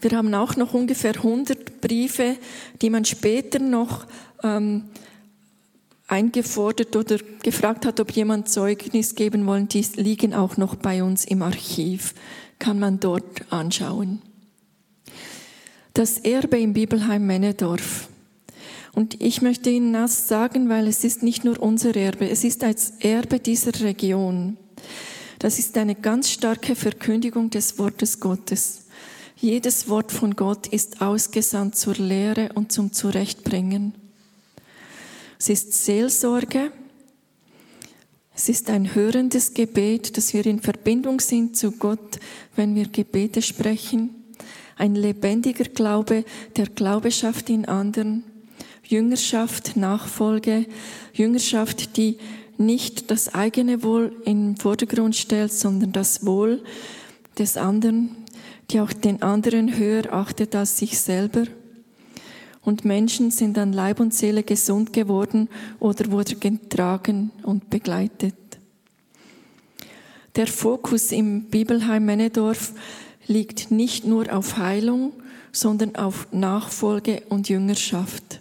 Wir 0.00 0.16
haben 0.16 0.34
auch 0.34 0.56
noch 0.56 0.74
ungefähr 0.74 1.16
100 1.16 1.80
Briefe, 1.80 2.36
die 2.82 2.90
man 2.90 3.04
später 3.04 3.58
noch 3.58 4.06
ähm, 4.42 4.84
eingefordert 6.06 6.94
oder 6.94 7.18
gefragt 7.42 7.86
hat, 7.86 7.98
ob 8.00 8.12
jemand 8.12 8.48
Zeugnis 8.48 9.14
geben 9.14 9.46
wollen. 9.46 9.68
Die 9.68 9.84
liegen 9.96 10.34
auch 10.34 10.56
noch 10.56 10.74
bei 10.74 11.02
uns 11.02 11.24
im 11.24 11.42
Archiv. 11.42 12.14
Kann 12.58 12.78
man 12.78 13.00
dort 13.00 13.50
anschauen. 13.50 14.22
Das 15.94 16.18
Erbe 16.18 16.60
im 16.60 16.74
Bibelheim 16.74 17.26
Männedorf. 17.26 18.08
Und 18.96 19.20
ich 19.22 19.42
möchte 19.42 19.68
Ihnen 19.68 19.92
das 19.92 20.26
sagen, 20.26 20.70
weil 20.70 20.88
es 20.88 21.04
ist 21.04 21.22
nicht 21.22 21.44
nur 21.44 21.60
unser 21.60 21.94
Erbe, 21.94 22.30
es 22.30 22.44
ist 22.44 22.64
als 22.64 22.94
Erbe 23.00 23.38
dieser 23.38 23.78
Region. 23.82 24.56
Das 25.38 25.58
ist 25.58 25.76
eine 25.76 25.94
ganz 25.94 26.30
starke 26.30 26.74
Verkündigung 26.74 27.50
des 27.50 27.78
Wortes 27.78 28.20
Gottes. 28.20 28.86
Jedes 29.36 29.90
Wort 29.90 30.12
von 30.12 30.34
Gott 30.34 30.66
ist 30.68 31.02
ausgesandt 31.02 31.76
zur 31.76 31.96
Lehre 31.96 32.48
und 32.54 32.72
zum 32.72 32.90
Zurechtbringen. 32.90 33.92
Es 35.38 35.50
ist 35.50 35.74
Seelsorge. 35.84 36.72
Es 38.34 38.48
ist 38.48 38.70
ein 38.70 38.94
hörendes 38.94 39.52
Gebet, 39.52 40.16
dass 40.16 40.32
wir 40.32 40.46
in 40.46 40.60
Verbindung 40.60 41.20
sind 41.20 41.54
zu 41.54 41.72
Gott, 41.72 42.18
wenn 42.54 42.74
wir 42.74 42.88
Gebete 42.88 43.42
sprechen. 43.42 44.24
Ein 44.76 44.94
lebendiger 44.94 45.64
Glaube, 45.64 46.24
der 46.56 46.68
Glaube 46.68 47.10
schafft 47.10 47.50
in 47.50 47.66
anderen. 47.66 48.24
Jüngerschaft, 48.88 49.76
Nachfolge, 49.76 50.66
Jüngerschaft, 51.12 51.96
die 51.96 52.18
nicht 52.58 53.10
das 53.10 53.34
eigene 53.34 53.82
Wohl 53.82 54.16
im 54.24 54.56
Vordergrund 54.56 55.16
stellt, 55.16 55.52
sondern 55.52 55.92
das 55.92 56.24
Wohl 56.24 56.62
des 57.38 57.56
anderen, 57.56 58.16
die 58.70 58.80
auch 58.80 58.92
den 58.92 59.22
anderen 59.22 59.76
höher 59.76 60.12
achtet 60.12 60.54
als 60.54 60.78
sich 60.78 60.98
selber. 60.98 61.44
Und 62.62 62.84
Menschen 62.84 63.30
sind 63.30 63.58
an 63.58 63.72
Leib 63.72 64.00
und 64.00 64.12
Seele 64.12 64.42
gesund 64.42 64.92
geworden 64.92 65.48
oder 65.78 66.10
wurden 66.10 66.40
getragen 66.40 67.30
und 67.42 67.70
begleitet. 67.70 68.34
Der 70.34 70.46
Fokus 70.46 71.12
im 71.12 71.44
Bibelheim 71.44 72.04
Männedorf 72.04 72.72
liegt 73.26 73.70
nicht 73.70 74.04
nur 74.04 74.32
auf 74.34 74.56
Heilung, 74.56 75.12
sondern 75.52 75.96
auf 75.96 76.28
Nachfolge 76.32 77.22
und 77.28 77.48
Jüngerschaft. 77.48 78.40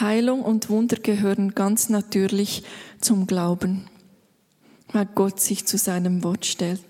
Heilung 0.00 0.42
und 0.42 0.68
Wunder 0.68 0.96
gehören 0.96 1.54
ganz 1.54 1.88
natürlich 1.88 2.62
zum 3.00 3.26
Glauben, 3.26 3.86
weil 4.92 5.06
Gott 5.14 5.40
sich 5.40 5.66
zu 5.66 5.78
seinem 5.78 6.22
Wort 6.22 6.46
stellt. 6.46 6.80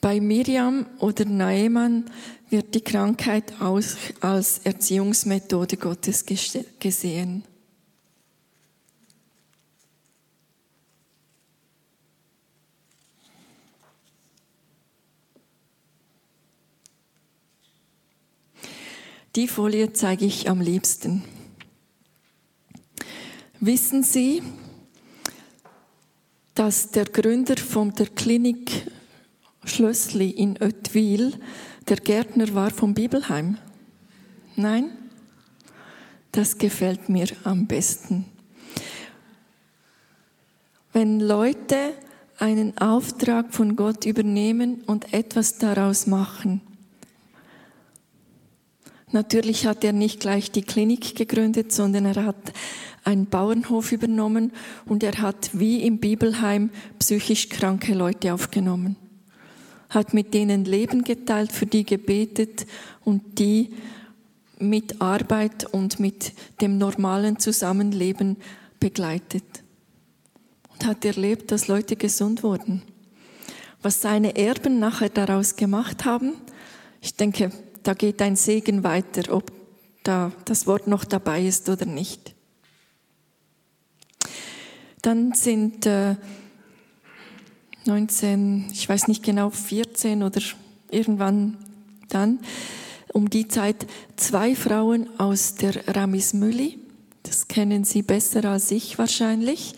Bei 0.00 0.20
Miriam 0.20 0.86
oder 0.98 1.24
Naemann 1.24 2.04
wird 2.50 2.74
die 2.74 2.82
Krankheit 2.82 3.54
als 3.60 4.58
Erziehungsmethode 4.58 5.76
Gottes 5.78 6.24
gesehen. 6.78 7.44
Die 19.36 19.48
Folie 19.48 19.92
zeige 19.92 20.24
ich 20.24 20.48
am 20.48 20.62
liebsten. 20.62 21.22
Wissen 23.60 24.02
Sie, 24.02 24.42
dass 26.54 26.90
der 26.90 27.04
Gründer 27.04 27.58
von 27.58 27.92
der 27.92 28.06
Klinik 28.06 28.86
Schlössli 29.62 30.30
in 30.30 30.56
Oetwil 30.62 31.34
der 31.86 31.98
Gärtner 31.98 32.54
war 32.54 32.70
vom 32.70 32.94
Bibelheim? 32.94 33.58
Nein? 34.56 34.90
Das 36.32 36.56
gefällt 36.56 37.10
mir 37.10 37.28
am 37.44 37.66
besten. 37.66 38.24
Wenn 40.94 41.20
Leute 41.20 41.92
einen 42.38 42.78
Auftrag 42.78 43.52
von 43.52 43.76
Gott 43.76 44.06
übernehmen 44.06 44.82
und 44.86 45.12
etwas 45.12 45.58
daraus 45.58 46.06
machen, 46.06 46.62
Natürlich 49.12 49.66
hat 49.66 49.84
er 49.84 49.92
nicht 49.92 50.18
gleich 50.18 50.50
die 50.50 50.62
Klinik 50.62 51.14
gegründet, 51.14 51.72
sondern 51.72 52.06
er 52.06 52.24
hat 52.24 52.52
einen 53.04 53.26
Bauernhof 53.26 53.92
übernommen 53.92 54.52
und 54.84 55.04
er 55.04 55.18
hat 55.18 55.50
wie 55.52 55.82
im 55.82 55.98
Bibelheim 55.98 56.70
psychisch 56.98 57.48
kranke 57.48 57.94
Leute 57.94 58.34
aufgenommen. 58.34 58.96
Hat 59.90 60.12
mit 60.12 60.34
denen 60.34 60.64
Leben 60.64 61.04
geteilt, 61.04 61.52
für 61.52 61.66
die 61.66 61.84
gebetet 61.84 62.66
und 63.04 63.38
die 63.38 63.70
mit 64.58 65.00
Arbeit 65.00 65.72
und 65.72 66.00
mit 66.00 66.32
dem 66.60 66.76
normalen 66.76 67.38
Zusammenleben 67.38 68.36
begleitet. 68.80 69.44
Und 70.72 70.84
hat 70.84 71.04
erlebt, 71.04 71.52
dass 71.52 71.68
Leute 71.68 71.94
gesund 71.94 72.42
wurden. 72.42 72.82
Was 73.82 74.00
seine 74.00 74.36
Erben 74.36 74.80
nachher 74.80 75.10
daraus 75.10 75.54
gemacht 75.54 76.04
haben, 76.04 76.32
ich 77.00 77.14
denke, 77.14 77.52
da 77.86 77.94
geht 77.94 78.20
ein 78.20 78.34
Segen 78.34 78.82
weiter, 78.82 79.32
ob 79.32 79.52
da 80.02 80.32
das 80.44 80.66
Wort 80.66 80.88
noch 80.88 81.04
dabei 81.04 81.46
ist 81.46 81.68
oder 81.68 81.86
nicht. 81.86 82.34
Dann 85.02 85.34
sind 85.34 85.86
äh, 85.86 86.16
19, 87.84 88.70
ich 88.72 88.88
weiß 88.88 89.06
nicht 89.06 89.22
genau, 89.22 89.50
14 89.50 90.24
oder 90.24 90.40
irgendwann 90.90 91.58
dann, 92.08 92.40
um 93.12 93.30
die 93.30 93.46
Zeit, 93.46 93.86
zwei 94.16 94.56
Frauen 94.56 95.08
aus 95.18 95.54
der 95.54 95.86
Ramismüli, 95.94 96.80
das 97.22 97.46
kennen 97.46 97.84
Sie 97.84 98.02
besser 98.02 98.44
als 98.46 98.72
ich 98.72 98.98
wahrscheinlich, 98.98 99.74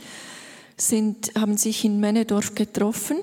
sind, 0.79 1.33
haben 1.35 1.59
sich 1.59 1.85
in 1.85 2.01
Männedorf 2.01 2.55
getroffen 2.55 3.19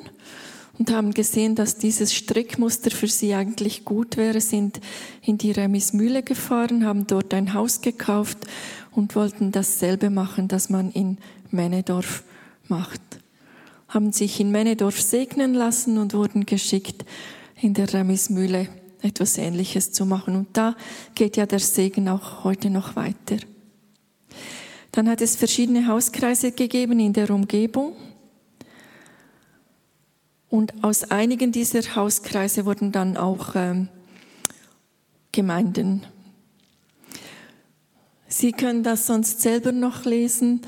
und 0.77 0.91
haben 0.91 1.13
gesehen, 1.13 1.55
dass 1.55 1.77
dieses 1.77 2.13
Strickmuster 2.13 2.91
für 2.91 3.07
sie 3.07 3.33
eigentlich 3.33 3.85
gut 3.85 4.17
wäre, 4.17 4.41
sind 4.41 4.81
in 5.21 5.37
die 5.37 5.51
Remismühle 5.51 6.23
gefahren, 6.23 6.85
haben 6.85 7.07
dort 7.07 7.33
ein 7.33 7.53
Haus 7.53 7.81
gekauft 7.81 8.39
und 8.91 9.15
wollten 9.15 9.51
dasselbe 9.51 10.09
machen, 10.09 10.47
das 10.47 10.69
man 10.69 10.91
in 10.91 11.17
Männedorf 11.51 12.23
macht. 12.67 13.01
Haben 13.87 14.11
sich 14.11 14.39
in 14.39 14.51
Männedorf 14.51 15.01
segnen 15.01 15.53
lassen 15.53 15.97
und 15.97 16.13
wurden 16.13 16.45
geschickt, 16.45 17.05
in 17.61 17.73
der 17.73 17.93
Remismühle 17.93 18.67
etwas 19.01 19.37
Ähnliches 19.37 19.91
zu 19.91 20.05
machen. 20.05 20.35
Und 20.35 20.47
da 20.53 20.75
geht 21.13 21.37
ja 21.37 21.45
der 21.45 21.59
Segen 21.59 22.09
auch 22.09 22.43
heute 22.43 22.69
noch 22.69 22.95
weiter. 22.95 23.37
Dann 24.91 25.09
hat 25.09 25.21
es 25.21 25.35
verschiedene 25.35 25.87
Hauskreise 25.87 26.51
gegeben 26.51 26.99
in 26.99 27.13
der 27.13 27.29
Umgebung. 27.29 27.93
Und 30.49 30.83
aus 30.83 31.03
einigen 31.03 31.51
dieser 31.51 31.95
Hauskreise 31.95 32.65
wurden 32.65 32.91
dann 32.91 33.17
auch 33.17 33.55
ähm, 33.55 33.89
Gemeinden. 35.31 36.05
Sie 38.27 38.51
können 38.51 38.83
das 38.83 39.07
sonst 39.07 39.41
selber 39.41 39.71
noch 39.71 40.05
lesen. 40.05 40.61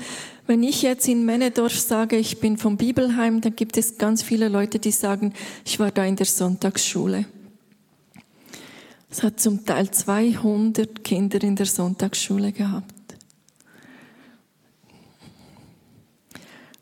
Wenn 0.46 0.62
ich 0.62 0.82
jetzt 0.82 1.06
in 1.08 1.26
Männedorf 1.26 1.78
sage, 1.78 2.16
ich 2.16 2.40
bin 2.40 2.56
vom 2.56 2.76
Bibelheim, 2.76 3.40
dann 3.40 3.54
gibt 3.54 3.76
es 3.76 3.98
ganz 3.98 4.22
viele 4.22 4.48
Leute, 4.48 4.78
die 4.78 4.90
sagen, 4.90 5.34
ich 5.64 5.78
war 5.78 5.90
da 5.90 6.04
in 6.04 6.16
der 6.16 6.26
Sonntagsschule. 6.26 7.26
Es 9.10 9.22
hat 9.22 9.40
zum 9.40 9.64
Teil 9.64 9.90
200 9.90 11.02
Kinder 11.04 11.42
in 11.42 11.56
der 11.56 11.66
Sonntagsschule 11.66 12.52
gehabt. 12.52 12.97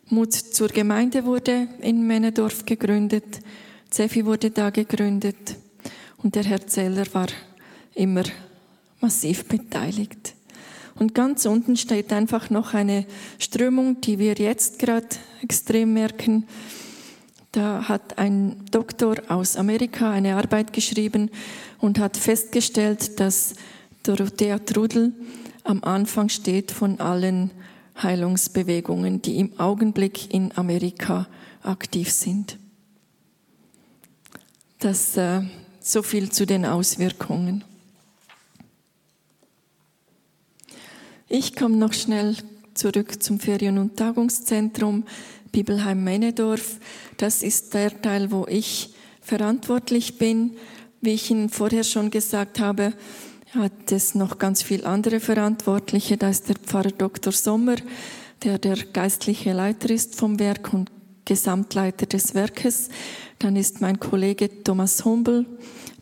Mut 0.09 0.33
zur 0.33 0.69
Gemeinde 0.69 1.25
wurde 1.25 1.67
in 1.81 2.07
Männedorf 2.07 2.65
gegründet. 2.65 3.41
Zefi 3.89 4.25
wurde 4.25 4.51
da 4.51 4.69
gegründet. 4.69 5.55
Und 6.23 6.35
der 6.35 6.45
Herr 6.45 6.65
Zeller 6.65 7.05
war 7.13 7.27
immer 7.93 8.23
massiv 9.01 9.45
beteiligt. 9.45 10.33
Und 10.95 11.13
ganz 11.13 11.45
unten 11.45 11.75
steht 11.75 12.13
einfach 12.13 12.49
noch 12.49 12.73
eine 12.73 13.05
Strömung, 13.37 13.99
die 13.99 14.17
wir 14.17 14.35
jetzt 14.35 14.79
gerade 14.79 15.07
extrem 15.41 15.93
merken. 15.93 16.47
Da 17.51 17.89
hat 17.89 18.17
ein 18.17 18.63
Doktor 18.71 19.17
aus 19.27 19.57
Amerika 19.57 20.09
eine 20.09 20.37
Arbeit 20.37 20.71
geschrieben 20.71 21.29
und 21.79 21.99
hat 21.99 22.15
festgestellt, 22.15 23.19
dass 23.19 23.55
Dorothea 24.03 24.59
Trudel 24.59 25.11
am 25.65 25.83
Anfang 25.83 26.29
steht 26.29 26.71
von 26.71 27.01
allen 27.01 27.51
Heilungsbewegungen, 28.01 29.21
die 29.21 29.37
im 29.37 29.59
Augenblick 29.59 30.33
in 30.33 30.55
Amerika 30.57 31.27
aktiv 31.63 32.11
sind. 32.11 32.57
Das 34.79 35.17
äh, 35.17 35.41
so 35.79 36.03
viel 36.03 36.31
zu 36.31 36.45
den 36.45 36.65
Auswirkungen. 36.65 37.63
Ich 41.27 41.55
komme 41.55 41.75
noch 41.75 41.93
schnell 41.93 42.35
zurück 42.73 43.21
zum 43.21 43.39
Ferien- 43.39 43.77
und 43.77 43.97
Tagungszentrum 43.97 45.03
Bibelheim 45.51 46.03
Männedorf. 46.03 46.77
Das 47.17 47.41
ist 47.41 47.73
der 47.73 48.01
Teil, 48.01 48.31
wo 48.31 48.45
ich 48.47 48.93
verantwortlich 49.21 50.17
bin. 50.17 50.55
Wie 51.01 51.13
ich 51.13 51.31
Ihnen 51.31 51.49
vorher 51.49 51.83
schon 51.83 52.11
gesagt 52.11 52.59
habe, 52.59 52.93
hat 53.53 53.91
es 53.91 54.15
noch 54.15 54.37
ganz 54.37 54.61
viel 54.61 54.85
andere 54.85 55.19
Verantwortliche. 55.19 56.17
Da 56.17 56.29
ist 56.29 56.49
der 56.49 56.55
Pfarrer 56.55 56.91
Dr. 56.91 57.31
Sommer, 57.31 57.75
der 58.43 58.57
der 58.57 58.75
geistliche 58.75 59.53
Leiter 59.53 59.89
ist 59.89 60.15
vom 60.15 60.39
Werk 60.39 60.73
und 60.73 60.91
Gesamtleiter 61.25 62.05
des 62.05 62.33
Werkes. 62.35 62.89
Dann 63.39 63.55
ist 63.55 63.81
mein 63.81 63.99
Kollege 63.99 64.63
Thomas 64.63 65.03
Humbel, 65.05 65.45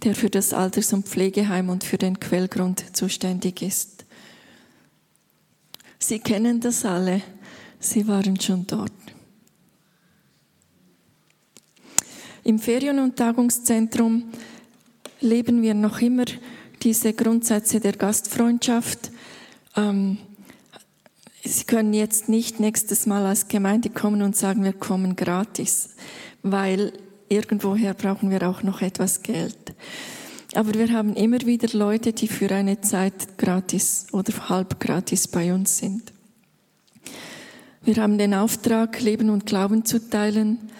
der 0.03 0.15
für 0.15 0.29
das 0.29 0.53
Alters- 0.53 0.93
und 0.93 1.07
Pflegeheim 1.07 1.69
und 1.69 1.83
für 1.83 1.97
den 1.97 2.19
Quellgrund 2.19 2.95
zuständig 2.95 3.61
ist. 3.61 4.05
Sie 5.99 6.19
kennen 6.19 6.59
das 6.59 6.85
alle. 6.85 7.21
Sie 7.79 8.07
waren 8.07 8.39
schon 8.39 8.65
dort. 8.67 8.91
Im 12.43 12.59
Ferien- 12.59 12.99
und 12.99 13.15
Tagungszentrum 13.15 14.25
leben 15.21 15.63
wir 15.63 15.73
noch 15.73 15.99
immer 15.99 16.25
diese 16.85 17.13
Grundsätze 17.13 17.79
der 17.79 17.93
Gastfreundschaft. 17.93 19.11
Ähm, 19.75 20.19
Sie 21.43 21.65
können 21.65 21.93
jetzt 21.93 22.27
nicht 22.27 22.59
nächstes 22.59 23.05
Mal 23.05 23.23
als 23.23 23.47
Gemeinde 23.47 23.91
kommen 23.91 24.23
und 24.23 24.35
sagen, 24.35 24.63
wir 24.63 24.73
kommen 24.73 25.15
gratis, 25.15 25.89
weil 26.41 26.91
irgendwoher 27.29 27.93
brauchen 27.93 28.31
wir 28.31 28.49
auch 28.49 28.63
noch 28.63 28.81
etwas 28.81 29.21
Geld. 29.21 29.75
Aber 30.55 30.73
wir 30.73 30.91
haben 30.91 31.15
immer 31.15 31.41
wieder 31.41 31.67
Leute, 31.77 32.13
die 32.13 32.27
für 32.27 32.49
eine 32.49 32.81
Zeit 32.81 33.37
gratis 33.37 34.07
oder 34.11 34.49
halb 34.49 34.79
gratis 34.79 35.27
bei 35.27 35.53
uns 35.53 35.77
sind. 35.77 36.13
Wir 37.83 37.97
haben 37.97 38.17
den 38.17 38.33
Auftrag, 38.33 38.99
Leben 39.01 39.29
und 39.29 39.45
Glauben 39.45 39.85
zu 39.85 40.09
teilen, 40.09 40.71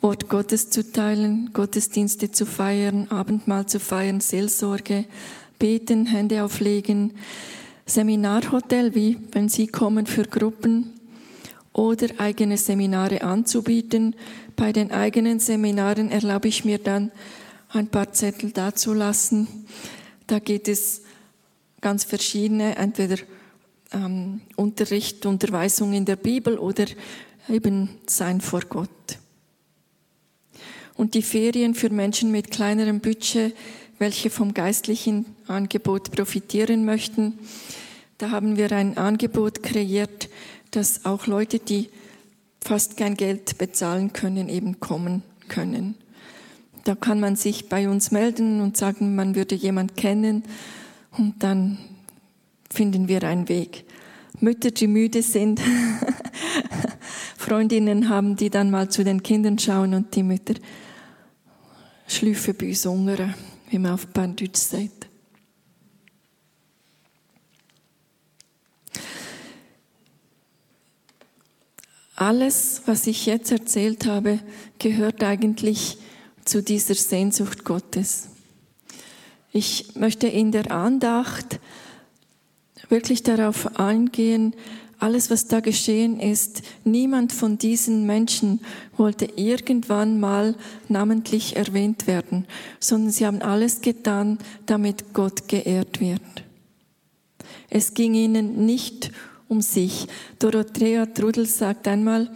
Wort 0.00 0.28
Gottes 0.28 0.70
zu 0.70 0.92
teilen, 0.92 1.50
Gottesdienste 1.52 2.30
zu 2.30 2.46
feiern, 2.46 3.08
Abendmahl 3.10 3.66
zu 3.66 3.80
feiern, 3.80 4.20
Seelsorge, 4.20 5.06
beten, 5.58 6.06
Hände 6.06 6.44
auflegen, 6.44 7.12
Seminarhotel, 7.86 8.94
wie 8.94 9.18
wenn 9.32 9.48
Sie 9.48 9.66
kommen 9.66 10.06
für 10.06 10.24
Gruppen 10.24 10.92
oder 11.72 12.08
eigene 12.18 12.56
Seminare 12.56 13.22
anzubieten. 13.22 14.16
Bei 14.56 14.72
den 14.72 14.90
eigenen 14.90 15.40
Seminaren 15.40 16.10
erlaube 16.10 16.48
ich 16.48 16.64
mir 16.64 16.78
dann 16.78 17.12
ein 17.68 17.88
paar 17.88 18.12
Zettel 18.12 18.50
dazulassen. 18.50 19.46
Da 20.26 20.38
geht 20.38 20.68
es 20.68 21.02
ganz 21.80 22.04
verschiedene, 22.04 22.76
entweder 22.76 23.16
ähm, 23.92 24.40
Unterricht, 24.56 25.24
Unterweisung 25.26 25.92
in 25.92 26.04
der 26.04 26.16
Bibel 26.16 26.58
oder 26.58 26.86
eben 27.48 27.90
Sein 28.06 28.40
vor 28.40 28.62
Gott. 28.68 28.88
Und 30.96 31.14
die 31.14 31.22
Ferien 31.22 31.74
für 31.74 31.90
Menschen 31.90 32.30
mit 32.30 32.50
kleinerem 32.50 33.00
Budget, 33.00 33.54
welche 33.98 34.30
vom 34.30 34.54
geistlichen 34.54 35.26
Angebot 35.46 36.10
profitieren 36.10 36.84
möchten, 36.84 37.38
da 38.18 38.30
haben 38.30 38.56
wir 38.56 38.72
ein 38.72 38.96
Angebot 38.96 39.62
kreiert, 39.62 40.30
dass 40.70 41.04
auch 41.04 41.26
Leute, 41.26 41.58
die 41.58 41.90
fast 42.62 42.96
kein 42.96 43.14
Geld 43.14 43.58
bezahlen 43.58 44.12
können, 44.12 44.48
eben 44.48 44.80
kommen 44.80 45.22
können. 45.48 45.94
Da 46.84 46.94
kann 46.94 47.20
man 47.20 47.36
sich 47.36 47.68
bei 47.68 47.88
uns 47.88 48.10
melden 48.10 48.60
und 48.60 48.76
sagen, 48.76 49.14
man 49.14 49.34
würde 49.34 49.54
jemand 49.54 49.96
kennen 49.96 50.44
und 51.16 51.42
dann 51.42 51.78
finden 52.70 53.08
wir 53.08 53.22
einen 53.24 53.48
Weg. 53.48 53.84
Mütter, 54.40 54.70
die 54.70 54.86
müde 54.86 55.22
sind, 55.22 55.60
Freundinnen 57.36 58.08
haben, 58.08 58.36
die 58.36 58.50
dann 58.50 58.70
mal 58.70 58.88
zu 58.88 59.04
den 59.04 59.22
Kindern 59.22 59.58
schauen 59.58 59.94
und 59.94 60.14
die 60.14 60.22
Mütter 60.22 60.54
schlüpfen 62.06 62.54
bei 62.56 62.68
uns 62.68 62.84
hungern, 62.84 63.34
wie 63.70 63.78
man 63.78 63.92
auf 63.92 64.06
Banddeutsch 64.08 64.56
sagt. 64.56 65.06
Alles, 72.14 72.82
was 72.86 73.06
ich 73.06 73.26
jetzt 73.26 73.52
erzählt 73.52 74.06
habe, 74.06 74.40
gehört 74.78 75.22
eigentlich 75.22 75.98
zu 76.46 76.62
dieser 76.62 76.94
Sehnsucht 76.94 77.64
Gottes. 77.64 78.28
Ich 79.52 79.96
möchte 79.96 80.26
in 80.26 80.50
der 80.50 80.70
Andacht 80.70 81.60
wirklich 82.88 83.22
darauf 83.22 83.78
eingehen, 83.78 84.54
alles, 84.98 85.30
was 85.30 85.46
da 85.46 85.60
geschehen 85.60 86.20
ist, 86.20 86.62
niemand 86.84 87.32
von 87.32 87.58
diesen 87.58 88.06
Menschen 88.06 88.60
wollte 88.96 89.26
irgendwann 89.36 90.18
mal 90.20 90.54
namentlich 90.88 91.56
erwähnt 91.56 92.06
werden, 92.06 92.46
sondern 92.80 93.10
sie 93.10 93.26
haben 93.26 93.42
alles 93.42 93.80
getan, 93.80 94.38
damit 94.64 95.12
Gott 95.12 95.48
geehrt 95.48 96.00
wird. 96.00 96.22
Es 97.68 97.94
ging 97.94 98.14
ihnen 98.14 98.64
nicht 98.64 99.10
um 99.48 99.60
sich. 99.60 100.06
Dorothea 100.38 101.06
Trudel 101.06 101.46
sagt 101.46 101.88
einmal, 101.88 102.30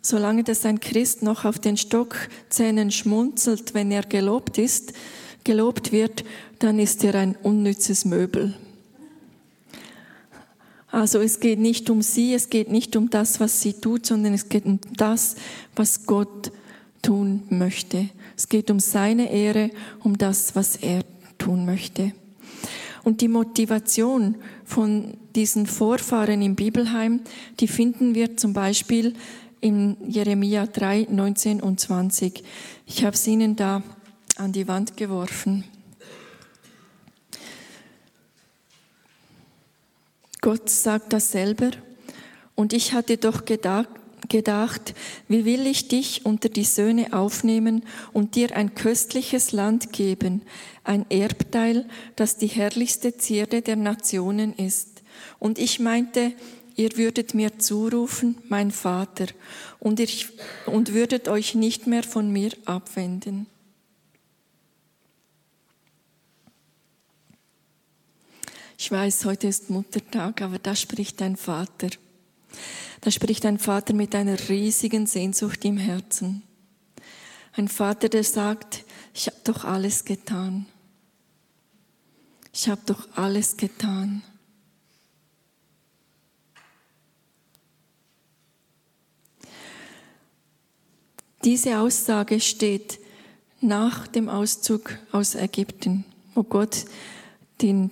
Solange 0.00 0.44
das 0.44 0.64
ein 0.64 0.80
Christ 0.80 1.22
noch 1.22 1.44
auf 1.44 1.58
den 1.58 1.76
Stockzähnen 1.76 2.90
schmunzelt, 2.90 3.74
wenn 3.74 3.90
er 3.90 4.04
gelobt 4.04 4.56
ist, 4.56 4.92
gelobt 5.44 5.92
wird, 5.92 6.24
dann 6.60 6.78
ist 6.78 7.04
er 7.04 7.14
ein 7.16 7.36
unnützes 7.42 8.04
Möbel. 8.04 8.54
Also 10.90 11.20
es 11.20 11.40
geht 11.40 11.58
nicht 11.58 11.90
um 11.90 12.00
sie, 12.00 12.34
es 12.34 12.48
geht 12.48 12.70
nicht 12.70 12.96
um 12.96 13.10
das, 13.10 13.40
was 13.40 13.60
sie 13.60 13.74
tut, 13.74 14.06
sondern 14.06 14.32
es 14.32 14.48
geht 14.48 14.64
um 14.64 14.80
das, 14.96 15.36
was 15.76 16.06
Gott 16.06 16.50
tun 17.02 17.42
möchte. 17.50 18.08
Es 18.36 18.48
geht 18.48 18.70
um 18.70 18.80
seine 18.80 19.30
Ehre, 19.30 19.70
um 20.02 20.16
das, 20.16 20.56
was 20.56 20.76
er 20.76 21.02
tun 21.36 21.66
möchte. 21.66 22.12
Und 23.04 23.20
die 23.20 23.28
Motivation 23.28 24.36
von 24.64 25.14
diesen 25.34 25.66
Vorfahren 25.66 26.42
im 26.42 26.54
Bibelheim, 26.54 27.20
die 27.60 27.68
finden 27.68 28.14
wir 28.14 28.36
zum 28.36 28.52
Beispiel 28.52 29.14
in 29.60 29.96
Jeremia 30.06 30.66
3, 30.66 31.08
19 31.10 31.60
und 31.60 31.80
20. 31.80 32.42
Ich 32.86 33.04
habe 33.04 33.14
es 33.14 33.26
Ihnen 33.26 33.56
da 33.56 33.82
an 34.36 34.52
die 34.52 34.68
Wand 34.68 34.96
geworfen. 34.96 35.64
Gott 40.40 40.70
sagt 40.70 41.12
das 41.12 41.32
selber. 41.32 41.70
Und 42.54 42.72
ich 42.72 42.92
hatte 42.92 43.16
doch 43.16 43.44
gedacht, 43.44 44.94
wie 45.28 45.44
will 45.44 45.66
ich 45.66 45.88
dich 45.88 46.26
unter 46.26 46.48
die 46.48 46.64
Söhne 46.64 47.12
aufnehmen 47.12 47.84
und 48.12 48.34
dir 48.34 48.56
ein 48.56 48.74
köstliches 48.74 49.52
Land 49.52 49.92
geben, 49.92 50.42
ein 50.84 51.06
Erbteil, 51.08 51.86
das 52.16 52.36
die 52.36 52.48
herrlichste 52.48 53.16
Zierde 53.16 53.62
der 53.62 53.76
Nationen 53.76 54.54
ist. 54.54 55.02
Und 55.38 55.58
ich 55.58 55.80
meinte, 55.80 56.32
ihr 56.76 56.96
würdet 56.96 57.34
mir 57.34 57.58
zurufen, 57.58 58.38
mein 58.48 58.70
Vater, 58.70 59.26
und, 59.78 60.00
ich, 60.00 60.28
und 60.66 60.94
würdet 60.94 61.28
euch 61.28 61.54
nicht 61.54 61.86
mehr 61.86 62.02
von 62.02 62.32
mir 62.32 62.50
abwenden. 62.64 63.46
Ich 68.80 68.92
weiß, 68.92 69.24
heute 69.24 69.48
ist 69.48 69.70
Muttertag, 69.70 70.40
aber 70.40 70.60
da 70.60 70.76
spricht 70.76 71.20
ein 71.20 71.36
Vater. 71.36 71.88
Da 73.00 73.10
spricht 73.10 73.44
ein 73.44 73.58
Vater 73.58 73.92
mit 73.92 74.14
einer 74.14 74.38
riesigen 74.48 75.08
Sehnsucht 75.08 75.64
im 75.64 75.78
Herzen. 75.78 76.44
Ein 77.54 77.66
Vater, 77.66 78.08
der 78.08 78.22
sagt, 78.22 78.84
ich 79.14 79.26
habe 79.26 79.38
doch 79.42 79.64
alles 79.64 80.04
getan. 80.04 80.66
Ich 82.52 82.68
habe 82.68 82.80
doch 82.86 83.08
alles 83.16 83.56
getan. 83.56 84.22
Diese 91.44 91.80
Aussage 91.80 92.38
steht 92.38 93.00
nach 93.60 94.06
dem 94.06 94.28
Auszug 94.28 94.96
aus 95.10 95.34
Ägypten, 95.34 96.04
wo 96.32 96.44
Gott 96.44 96.84
den 97.60 97.90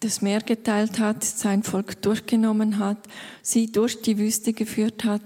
das 0.00 0.22
Meer 0.22 0.40
geteilt 0.40 0.98
hat, 0.98 1.24
sein 1.24 1.62
Volk 1.62 2.02
durchgenommen 2.02 2.78
hat, 2.78 2.98
sie 3.42 3.70
durch 3.70 4.00
die 4.02 4.18
Wüste 4.18 4.52
geführt 4.52 5.04
hat. 5.04 5.22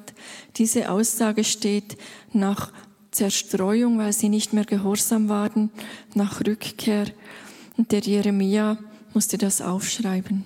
Diese 0.57 0.91
Aussage 0.91 1.45
steht 1.45 1.99
nach 2.33 2.73
Zerstreuung, 3.11 3.99
weil 3.99 4.13
sie 4.13 4.31
nicht 4.31 4.53
mehr 4.55 4.65
gehorsam 4.65 5.29
waren, 5.29 5.71
nach 6.15 6.41
Rückkehr. 6.41 7.07
Und 7.77 7.93
der 7.93 8.01
Jeremia 8.01 8.79
musste 9.13 9.37
das 9.37 9.61
aufschreiben. 9.61 10.45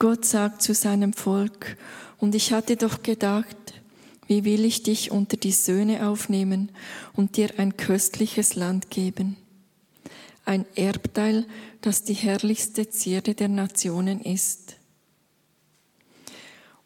Gott 0.00 0.24
sagt 0.24 0.62
zu 0.62 0.74
seinem 0.74 1.12
Volk, 1.12 1.76
und 2.18 2.34
ich 2.34 2.52
hatte 2.52 2.76
doch 2.76 3.02
gedacht, 3.04 3.56
wie 4.28 4.44
will 4.44 4.64
ich 4.64 4.84
dich 4.84 5.10
unter 5.10 5.36
die 5.36 5.52
Söhne 5.52 6.06
aufnehmen 6.06 6.70
und 7.14 7.36
dir 7.36 7.58
ein 7.58 7.76
köstliches 7.76 8.54
Land 8.54 8.90
geben, 8.90 9.36
ein 10.44 10.66
Erbteil, 10.76 11.46
das 11.80 12.04
die 12.04 12.14
herrlichste 12.14 12.90
Zierde 12.90 13.34
der 13.34 13.48
Nationen 13.48 14.20
ist. 14.20 14.76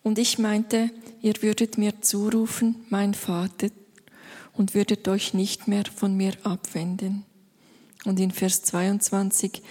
Und 0.03 0.19
ich 0.19 0.39
meinte, 0.39 0.91
ihr 1.21 1.35
würdet 1.43 1.79
mir 1.79 2.01
zurufen, 2.01 2.87
mein 2.89 3.15
Vater, 3.15 3.69
und 4.53 4.75
würdet 4.75 5.09
euch 5.09 5.35
nicht 5.35 5.67
mehr 5.67 5.85
von 5.85 6.17
mir 6.17 6.35
abwenden. 6.43 7.25
Und 8.05 8.21
in 8.21 8.31
Vers 8.31 8.63
22, 8.63 9.63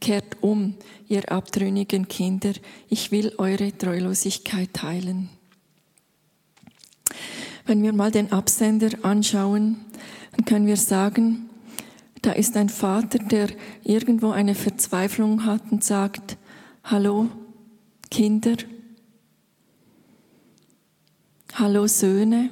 kehrt 0.00 0.42
um, 0.42 0.74
ihr 1.08 1.30
abtrünnigen 1.30 2.08
Kinder, 2.08 2.52
ich 2.88 3.10
will 3.10 3.34
eure 3.38 3.76
Treulosigkeit 3.76 4.82
heilen. 4.82 5.28
Wenn 7.66 7.82
wir 7.82 7.92
mal 7.92 8.10
den 8.10 8.32
Absender 8.32 8.90
anschauen, 9.02 9.84
dann 10.36 10.44
können 10.44 10.66
wir 10.66 10.76
sagen, 10.76 11.48
da 12.22 12.32
ist 12.32 12.56
ein 12.56 12.68
Vater, 12.68 13.18
der 13.18 13.48
irgendwo 13.82 14.30
eine 14.30 14.54
Verzweiflung 14.54 15.44
hat 15.44 15.62
und 15.70 15.82
sagt, 15.82 16.36
hallo 16.84 17.28
Kinder, 18.10 18.56
hallo 21.54 21.86
Söhne, 21.86 22.50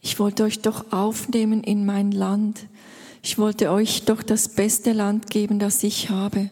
ich 0.00 0.18
wollte 0.18 0.44
euch 0.44 0.60
doch 0.60 0.92
aufnehmen 0.92 1.62
in 1.62 1.84
mein 1.84 2.10
Land. 2.10 2.66
Ich 3.22 3.38
wollte 3.38 3.70
euch 3.70 4.04
doch 4.04 4.22
das 4.22 4.48
beste 4.48 4.92
Land 4.92 5.30
geben, 5.30 5.58
das 5.58 5.82
ich 5.82 6.08
habe. 6.08 6.50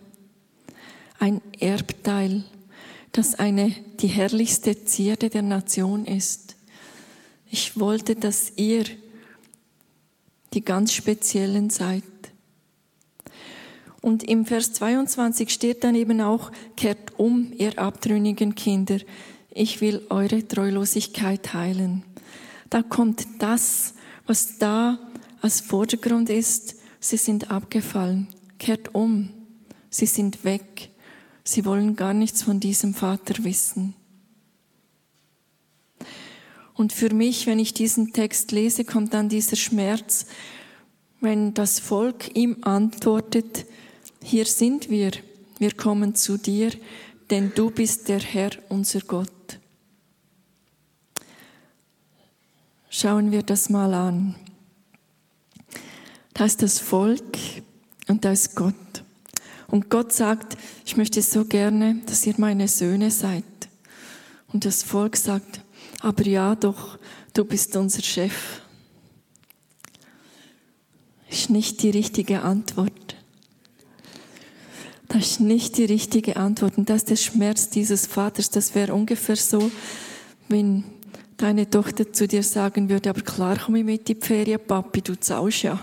Ein 1.19 1.41
Erbteil, 1.59 2.45
das 3.19 3.35
eine, 3.35 3.75
die 3.99 4.07
herrlichste 4.07 4.85
Zierde 4.85 5.29
der 5.29 5.43
Nation 5.43 6.05
ist. 6.05 6.55
Ich 7.51 7.81
wollte, 7.81 8.15
dass 8.15 8.53
ihr 8.55 8.85
die 10.55 10.65
ganz 10.65 10.93
Speziellen 10.93 11.69
seid. 11.69 12.05
Und 14.01 14.23
im 14.23 14.47
Vers 14.47 14.73
22 14.75 15.51
steht 15.51 15.83
dann 15.83 15.97
eben 15.97 16.21
auch, 16.21 16.53
kehrt 16.77 17.19
um, 17.19 17.53
ihr 17.59 17.77
abtrünnigen 17.81 18.55
Kinder, 18.55 18.99
ich 19.51 19.81
will 19.81 20.07
eure 20.11 20.47
Treulosigkeit 20.47 21.53
heilen. 21.53 22.05
Da 22.71 22.83
kommt 22.83 23.27
das, 23.41 23.95
was 24.29 24.59
da 24.59 24.97
als 25.43 25.61
Vordergrund 25.61 26.31
ist, 26.31 26.77
sie 27.01 27.17
sind 27.17 27.51
abgefallen, 27.51 28.29
kehrt 28.59 28.95
um, 28.95 29.31
sie 29.91 30.07
sind 30.07 30.45
weg, 30.45 30.91
sie 31.49 31.65
wollen 31.65 31.97
gar 31.97 32.13
nichts 32.13 32.43
von 32.43 32.61
diesem 32.61 32.95
Vater 32.95 33.43
wissen. 33.45 33.95
Und 36.75 36.93
für 36.93 37.13
mich, 37.13 37.47
wenn 37.47 37.59
ich 37.59 37.75
diesen 37.75 38.13
Text 38.13 38.53
lese, 38.53 38.85
kommt 38.85 39.15
dann 39.15 39.29
dieser 39.29 39.57
Schmerz, 39.57 40.27
wenn 41.21 41.55
das 41.55 41.81
Volk 41.81 42.37
ihm 42.37 42.59
antwortet, 42.61 43.67
hier 44.23 44.45
sind 44.45 44.91
wir, 44.91 45.11
wir 45.59 45.73
kommen 45.73 46.15
zu 46.15 46.37
dir, 46.37 46.71
denn 47.31 47.53
du 47.55 47.71
bist 47.71 48.09
der 48.09 48.21
Herr, 48.21 48.51
unser 48.69 49.01
Gott. 49.01 49.29
Schauen 52.91 53.33
wir 53.33 53.43
das 53.43 53.69
mal 53.71 53.93
an. 53.95 54.37
Da 56.35 56.45
ist 56.45 56.63
das 56.63 56.79
Volk 56.79 57.39
und 58.07 58.25
da 58.25 58.33
ist 58.33 58.55
Gott. 58.55 58.75
Und 59.71 59.91
Gott 59.91 60.13
sagt, 60.13 60.57
ich 60.85 60.97
möchte 60.97 61.21
so 61.23 61.45
gerne, 61.45 62.01
dass 62.07 62.27
ihr 62.27 62.35
meine 62.39 62.69
Söhne 62.69 63.11
seid. 63.11 63.45
Und 64.53 64.65
das 64.65 64.83
Volk 64.83 65.17
sagt, 65.17 65.61
aber 66.01 66.25
ja 66.27 66.55
doch, 66.55 66.99
du 67.35 67.45
bist 67.45 67.77
unser 67.77 68.03
Chef. 68.03 68.63
Ist 71.31 71.51
nicht 71.51 71.83
die 71.83 71.91
richtige 71.91 72.43
Antwort. 72.43 73.17
Das 75.09 75.23
ist 75.23 75.41
nicht 75.41 75.77
die 75.77 75.85
richtige 75.85 76.37
Antwort. 76.37 76.79
Und 76.79 76.89
das 76.89 77.03
ist 77.03 77.11
der 77.11 77.17
Schmerz 77.17 77.69
dieses 77.69 78.07
Vaters. 78.07 78.49
Das 78.49 78.75
wäre 78.75 78.95
ungefähr 78.95 79.37
so, 79.37 79.71
wenn 80.49 80.85
deine 81.37 81.69
Tochter 81.69 82.13
zu 82.13 82.27
dir 82.27 82.43
sagen 82.43 82.89
würde, 82.89 83.11
aber 83.11 83.21
klar 83.21 83.59
komme 83.59 83.81
ich 83.81 83.85
mit 83.85 84.09
die 84.09 84.15
Ferien, 84.15 84.61
Papi, 84.67 85.03
du 85.03 85.19
zahlst 85.19 85.63
ja. 85.63 85.81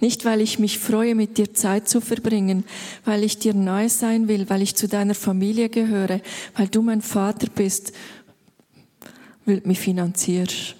Nicht, 0.00 0.24
weil 0.24 0.40
ich 0.40 0.58
mich 0.58 0.78
freue, 0.78 1.14
mit 1.14 1.38
dir 1.38 1.54
Zeit 1.54 1.88
zu 1.88 2.00
verbringen, 2.00 2.64
weil 3.04 3.24
ich 3.24 3.38
dir 3.38 3.54
nahe 3.54 3.88
sein 3.88 4.28
will, 4.28 4.48
weil 4.48 4.62
ich 4.62 4.76
zu 4.76 4.86
deiner 4.86 5.14
Familie 5.14 5.68
gehöre, 5.68 6.20
weil 6.54 6.68
du 6.68 6.82
mein 6.82 7.02
Vater 7.02 7.48
bist, 7.48 7.92
will 9.44 9.62
mich 9.64 9.80
finanzierst. 9.80 10.76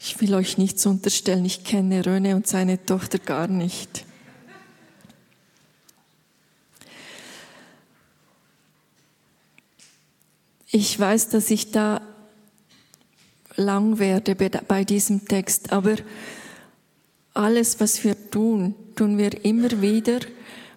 Ich 0.00 0.20
will 0.20 0.34
euch 0.34 0.58
nichts 0.58 0.86
unterstellen, 0.86 1.44
ich 1.44 1.62
kenne 1.62 2.04
Röne 2.04 2.34
und 2.34 2.46
seine 2.46 2.84
Tochter 2.84 3.18
gar 3.18 3.46
nicht. 3.46 4.04
Ich 10.72 10.98
weiß, 10.98 11.28
dass 11.28 11.50
ich 11.50 11.70
da 11.70 12.00
lang 13.56 13.98
werde 13.98 14.34
bei 14.34 14.84
diesem 14.84 15.26
Text, 15.26 15.72
aber 15.72 15.96
alles, 17.40 17.80
was 17.80 18.04
wir 18.04 18.30
tun, 18.30 18.74
tun 18.96 19.16
wir 19.16 19.44
immer 19.46 19.80
wieder, 19.80 20.20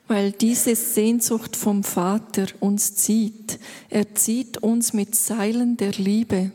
weil 0.08 0.32
diese 0.32 0.76
Sehnsucht 0.76 1.58
vom 1.58 1.84
Vater 1.84 2.46
uns 2.62 2.96
zieht. 2.96 3.60
Er 3.90 4.16
zieht 4.16 4.60
uns 4.60 4.94
mit 4.94 5.14
Seilen 5.14 5.76
der 5.76 5.92
Liebe. 5.92 6.52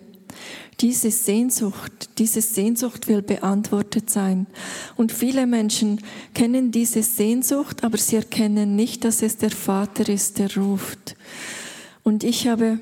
Diese 0.81 1.11
Sehnsucht, 1.11 2.09
diese 2.19 2.41
Sehnsucht 2.41 3.07
will 3.09 3.21
beantwortet 3.21 4.09
sein. 4.09 4.47
Und 4.97 5.13
viele 5.13 5.47
Menschen 5.47 6.01
kennen 6.33 6.71
diese 6.71 7.03
Sehnsucht, 7.03 7.85
aber 7.85 7.99
sie 7.99 8.17
erkennen 8.17 8.77
nicht, 8.77 9.05
dass 9.05 9.21
es 9.21 9.37
der 9.37 9.51
Vater 9.51 10.09
ist, 10.09 10.39
der 10.39 10.57
ruft. 10.57 11.17
Und 12.03 12.25
ich 12.25 12.49
habe, 12.49 12.81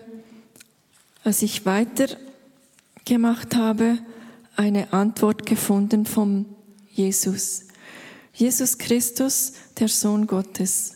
als 1.25 1.43
ich 1.43 1.67
weitergemacht 1.67 3.57
habe, 3.57 3.99
eine 4.55 4.93
Antwort 4.93 5.45
gefunden 5.45 6.07
vom 6.07 6.47
Jesus. 6.97 7.65
Jesus 8.33 8.77
Christus, 8.79 9.53
der 9.79 9.89
Sohn 9.89 10.27
Gottes. 10.27 10.93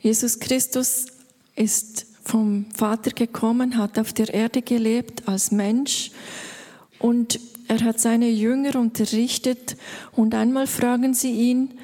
Jesus 0.00 0.38
Christus 0.38 1.06
ist 1.54 2.06
vom 2.24 2.66
Vater 2.74 3.10
gekommen, 3.10 3.76
hat 3.76 3.98
auf 3.98 4.12
der 4.12 4.32
Erde 4.32 4.62
gelebt 4.62 5.28
als 5.28 5.50
Mensch 5.50 6.10
und 6.98 7.38
er 7.68 7.80
hat 7.82 8.00
seine 8.00 8.28
Jünger 8.28 8.76
unterrichtet 8.76 9.76
und 10.12 10.34
einmal 10.34 10.66
fragen 10.66 11.14
sie 11.14 11.32
ihn, 11.32 11.78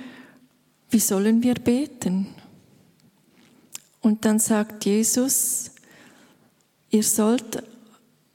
wie 0.91 0.99
sollen 0.99 1.43
wir 1.43 1.55
beten? 1.55 2.27
Und 4.01 4.25
dann 4.25 4.39
sagt 4.39 4.85
Jesus, 4.85 5.71
ihr 6.91 7.03
sollt, 7.03 7.63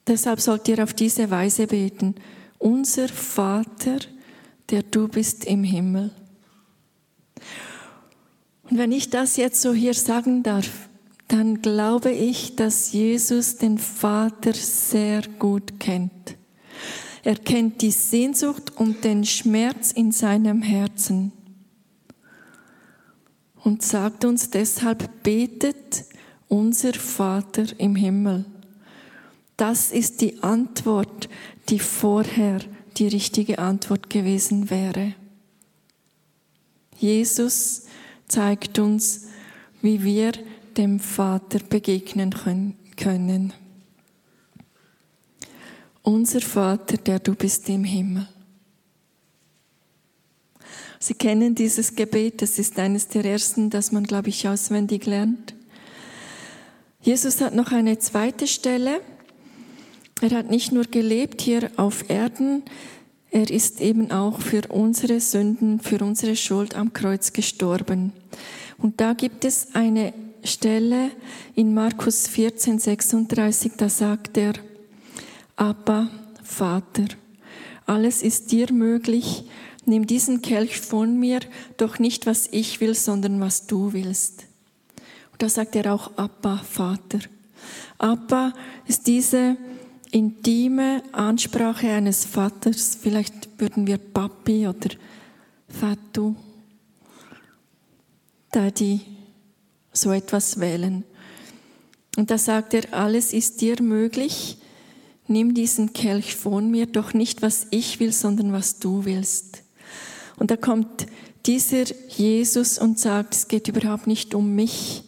deshalb 0.07 0.39
sollt 0.39 0.67
ihr 0.67 0.83
auf 0.83 0.93
diese 0.93 1.29
Weise 1.29 1.67
beten 1.67 2.15
unser 2.65 3.07
Vater, 3.07 3.99
der 4.71 4.81
du 4.81 5.07
bist 5.07 5.45
im 5.45 5.63
Himmel. 5.63 6.09
Und 8.63 8.79
wenn 8.79 8.91
ich 8.91 9.11
das 9.11 9.37
jetzt 9.37 9.61
so 9.61 9.71
hier 9.71 9.93
sagen 9.93 10.41
darf, 10.41 10.89
dann 11.27 11.61
glaube 11.61 12.11
ich, 12.11 12.55
dass 12.55 12.91
Jesus 12.91 13.57
den 13.57 13.77
Vater 13.77 14.53
sehr 14.53 15.21
gut 15.37 15.79
kennt. 15.79 16.37
Er 17.23 17.35
kennt 17.35 17.83
die 17.83 17.91
Sehnsucht 17.91 18.75
und 18.77 19.03
den 19.03 19.25
Schmerz 19.25 19.91
in 19.91 20.11
seinem 20.11 20.63
Herzen 20.63 21.31
und 23.63 23.83
sagt 23.83 24.25
uns 24.25 24.49
deshalb, 24.49 25.21
betet 25.21 26.05
unser 26.47 26.93
Vater 26.95 27.65
im 27.77 27.95
Himmel. 27.95 28.45
Das 29.57 29.91
ist 29.91 30.21
die 30.21 30.43
Antwort, 30.43 31.29
die 31.69 31.79
vorher 31.79 32.59
die 32.97 33.07
richtige 33.07 33.59
Antwort 33.59 34.09
gewesen 34.09 34.69
wäre. 34.69 35.13
Jesus 36.97 37.83
zeigt 38.27 38.79
uns, 38.79 39.27
wie 39.81 40.03
wir 40.03 40.31
dem 40.77 40.99
Vater 40.99 41.59
begegnen 41.59 42.33
können. 42.95 43.53
Unser 46.01 46.41
Vater, 46.41 46.97
der 46.97 47.19
du 47.19 47.33
bist 47.35 47.67
im 47.69 47.83
Himmel. 47.83 48.27
Sie 50.99 51.13
kennen 51.13 51.55
dieses 51.55 51.95
Gebet, 51.95 52.41
das 52.41 52.57
ist 52.57 52.79
eines 52.79 53.07
der 53.07 53.25
ersten, 53.25 53.69
das 53.69 53.91
man, 53.91 54.05
glaube 54.05 54.29
ich, 54.29 54.47
auswendig 54.47 55.05
lernt. 55.05 55.53
Jesus 57.01 57.41
hat 57.41 57.53
noch 57.53 57.71
eine 57.71 57.99
zweite 57.99 58.47
Stelle. 58.47 59.01
Er 60.21 60.31
hat 60.31 60.49
nicht 60.49 60.71
nur 60.71 60.85
gelebt 60.85 61.41
hier 61.41 61.69
auf 61.75 62.09
Erden, 62.09 62.63
er 63.31 63.51
ist 63.51 63.81
eben 63.81 64.11
auch 64.11 64.39
für 64.39 64.61
unsere 64.69 65.19
Sünden, 65.19 65.81
für 65.81 66.01
unsere 66.01 66.37
Schuld 66.37 66.73
am 66.73 66.93
Kreuz 66.93 67.33
gestorben. 67.33 68.13
Und 68.77 69.01
da 69.01 69.11
gibt 69.11 69.43
es 69.43 69.75
eine 69.75 70.13
Stelle 70.41 71.11
in 71.53 71.73
Markus 71.73 72.29
14, 72.29 72.79
36, 72.79 73.73
da 73.75 73.89
sagt 73.89 74.37
er, 74.37 74.53
Abba, 75.57 76.09
Vater, 76.43 77.07
alles 77.85 78.23
ist 78.23 78.53
dir 78.53 78.71
möglich, 78.71 79.43
nimm 79.85 80.07
diesen 80.07 80.41
Kelch 80.41 80.79
von 80.79 81.19
mir, 81.19 81.41
doch 81.75 81.99
nicht 81.99 82.25
was 82.25 82.47
ich 82.51 82.79
will, 82.79 82.95
sondern 82.95 83.41
was 83.41 83.67
du 83.67 83.91
willst. 83.91 84.45
Und 85.33 85.41
da 85.41 85.49
sagt 85.49 85.75
er 85.75 85.93
auch 85.93 86.15
Abba, 86.15 86.57
Vater. 86.59 87.19
Abba 87.97 88.53
ist 88.87 89.07
diese 89.07 89.57
intime 90.11 91.03
Ansprache 91.11 91.89
eines 91.89 92.25
Vaters. 92.25 92.97
Vielleicht 93.01 93.59
würden 93.59 93.87
wir 93.87 93.97
Papi 93.97 94.67
oder 94.67 94.89
Fatu, 95.67 96.35
Daddy, 98.51 99.01
so 99.91 100.11
etwas 100.11 100.59
wählen. 100.59 101.03
Und 102.17 102.31
da 102.31 102.37
sagt 102.37 102.73
er, 102.73 102.93
alles 102.93 103.33
ist 103.33 103.61
dir 103.61 103.81
möglich. 103.81 104.57
Nimm 105.27 105.53
diesen 105.53 105.93
Kelch 105.93 106.35
von 106.35 106.69
mir, 106.69 106.85
doch 106.85 107.13
nicht 107.13 107.41
was 107.41 107.67
ich 107.71 107.99
will, 107.99 108.11
sondern 108.11 108.53
was 108.53 108.79
du 108.79 109.05
willst. 109.05 109.63
Und 110.37 110.51
da 110.51 110.57
kommt 110.57 111.07
dieser 111.45 111.85
Jesus 112.09 112.77
und 112.77 112.99
sagt, 112.99 113.33
es 113.33 113.47
geht 113.47 113.67
überhaupt 113.67 114.07
nicht 114.07 114.35
um 114.35 114.55
mich, 114.55 115.04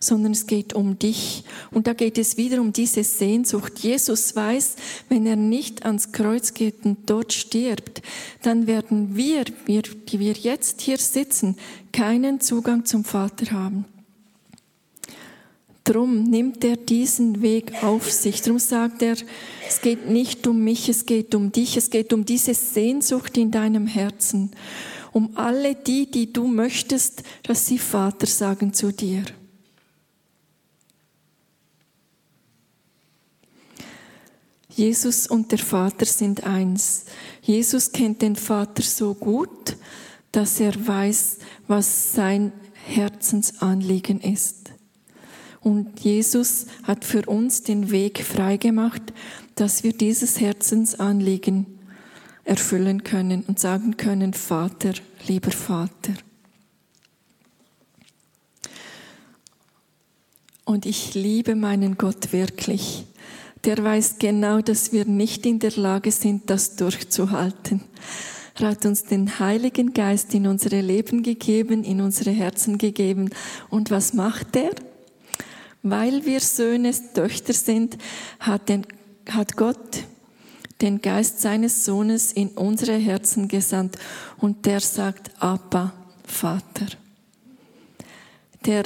sondern 0.00 0.32
es 0.32 0.46
geht 0.46 0.72
um 0.72 0.98
dich. 0.98 1.44
Und 1.70 1.86
da 1.86 1.92
geht 1.92 2.16
es 2.16 2.38
wieder 2.38 2.60
um 2.60 2.72
diese 2.72 3.04
Sehnsucht. 3.04 3.78
Jesus 3.80 4.34
weiß, 4.34 4.76
wenn 5.10 5.26
er 5.26 5.36
nicht 5.36 5.84
ans 5.84 6.10
Kreuz 6.10 6.54
geht 6.54 6.86
und 6.86 6.98
dort 7.08 7.34
stirbt, 7.34 8.00
dann 8.42 8.66
werden 8.66 9.14
wir, 9.14 9.44
wir, 9.66 9.82
die 9.82 10.18
wir 10.18 10.32
jetzt 10.32 10.80
hier 10.80 10.96
sitzen, 10.96 11.56
keinen 11.92 12.40
Zugang 12.40 12.86
zum 12.86 13.04
Vater 13.04 13.50
haben. 13.52 13.84
Drum 15.84 16.24
nimmt 16.24 16.64
er 16.64 16.76
diesen 16.76 17.42
Weg 17.42 17.82
auf 17.82 18.10
sich. 18.10 18.42
Drum 18.42 18.58
sagt 18.58 19.02
er, 19.02 19.16
es 19.66 19.80
geht 19.80 20.08
nicht 20.08 20.46
um 20.46 20.62
mich, 20.62 20.88
es 20.88 21.04
geht 21.04 21.34
um 21.34 21.52
dich, 21.52 21.76
es 21.76 21.90
geht 21.90 22.12
um 22.12 22.24
diese 22.24 22.54
Sehnsucht 22.54 23.36
in 23.36 23.50
deinem 23.50 23.86
Herzen, 23.86 24.50
um 25.12 25.36
alle 25.36 25.74
die, 25.74 26.10
die 26.10 26.32
du 26.32 26.46
möchtest, 26.46 27.22
dass 27.42 27.66
sie 27.66 27.78
Vater 27.78 28.26
sagen 28.26 28.72
zu 28.72 28.92
dir. 28.92 29.24
Jesus 34.80 35.26
und 35.26 35.52
der 35.52 35.58
Vater 35.58 36.06
sind 36.06 36.44
eins. 36.44 37.04
Jesus 37.42 37.92
kennt 37.92 38.22
den 38.22 38.34
Vater 38.34 38.82
so 38.82 39.12
gut, 39.12 39.76
dass 40.32 40.58
er 40.58 40.72
weiß, 40.74 41.36
was 41.68 42.14
sein 42.14 42.50
Herzensanliegen 42.86 44.22
ist. 44.22 44.70
Und 45.60 46.00
Jesus 46.00 46.64
hat 46.84 47.04
für 47.04 47.26
uns 47.26 47.62
den 47.62 47.90
Weg 47.90 48.24
freigemacht, 48.24 49.02
dass 49.54 49.84
wir 49.84 49.92
dieses 49.92 50.40
Herzensanliegen 50.40 51.66
erfüllen 52.44 53.04
können 53.04 53.44
und 53.46 53.58
sagen 53.58 53.98
können, 53.98 54.32
Vater, 54.32 54.94
lieber 55.28 55.50
Vater. 55.50 56.14
Und 60.64 60.86
ich 60.86 61.12
liebe 61.12 61.54
meinen 61.54 61.98
Gott 61.98 62.32
wirklich 62.32 63.04
der 63.64 63.82
weiß 63.82 64.16
genau, 64.18 64.60
dass 64.60 64.92
wir 64.92 65.04
nicht 65.04 65.44
in 65.44 65.58
der 65.58 65.72
Lage 65.72 66.12
sind, 66.12 66.48
das 66.48 66.76
durchzuhalten. 66.76 67.82
Er 68.58 68.68
hat 68.68 68.84
uns 68.84 69.04
den 69.04 69.38
Heiligen 69.38 69.94
Geist 69.94 70.34
in 70.34 70.46
unsere 70.46 70.80
Leben 70.80 71.22
gegeben, 71.22 71.82
in 71.82 72.00
unsere 72.00 72.30
Herzen 72.30 72.78
gegeben. 72.78 73.30
Und 73.70 73.90
was 73.90 74.12
macht 74.12 74.56
er? 74.56 74.70
Weil 75.82 76.26
wir 76.26 76.40
Söhne, 76.40 76.92
Töchter 77.14 77.54
sind, 77.54 77.96
hat, 78.38 78.68
den, 78.68 78.86
hat 79.28 79.56
Gott 79.56 80.04
den 80.80 81.00
Geist 81.00 81.40
seines 81.40 81.84
Sohnes 81.84 82.32
in 82.32 82.48
unsere 82.48 82.96
Herzen 82.96 83.48
gesandt 83.48 83.98
und 84.38 84.66
der 84.66 84.80
sagt, 84.80 85.30
Abba, 85.42 85.92
Vater. 86.24 86.86
Der 88.66 88.84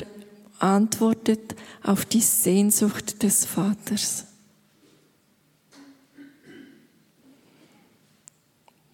antwortet 0.59 1.55
auf 1.83 2.05
die 2.05 2.21
Sehnsucht 2.21 3.23
des 3.23 3.45
Vaters. 3.45 4.27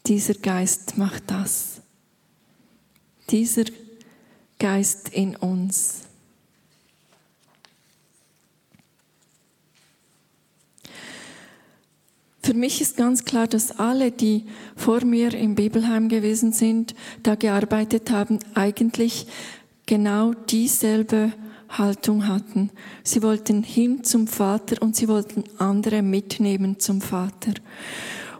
Dieser 0.06 0.34
Geist 0.34 0.96
macht 0.96 1.30
das. 1.30 1.80
Dieser 3.30 3.64
Geist 4.58 5.08
in 5.10 5.36
uns. 5.36 6.02
Für 12.42 12.54
mich 12.54 12.80
ist 12.80 12.96
ganz 12.96 13.24
klar, 13.24 13.46
dass 13.46 13.78
alle, 13.78 14.10
die 14.10 14.44
vor 14.74 15.04
mir 15.04 15.34
im 15.34 15.54
Bibelheim 15.54 16.08
gewesen 16.08 16.52
sind, 16.52 16.94
da 17.22 17.34
gearbeitet 17.34 18.10
haben, 18.10 18.38
eigentlich 18.54 19.26
genau 19.86 20.32
dieselbe 20.32 21.32
Haltung 21.68 22.26
hatten. 22.26 22.70
Sie 23.04 23.22
wollten 23.22 23.62
hin 23.62 24.04
zum 24.04 24.26
Vater 24.26 24.82
und 24.82 24.96
sie 24.96 25.06
wollten 25.06 25.44
andere 25.58 26.02
mitnehmen 26.02 26.80
zum 26.80 27.00
Vater. 27.00 27.52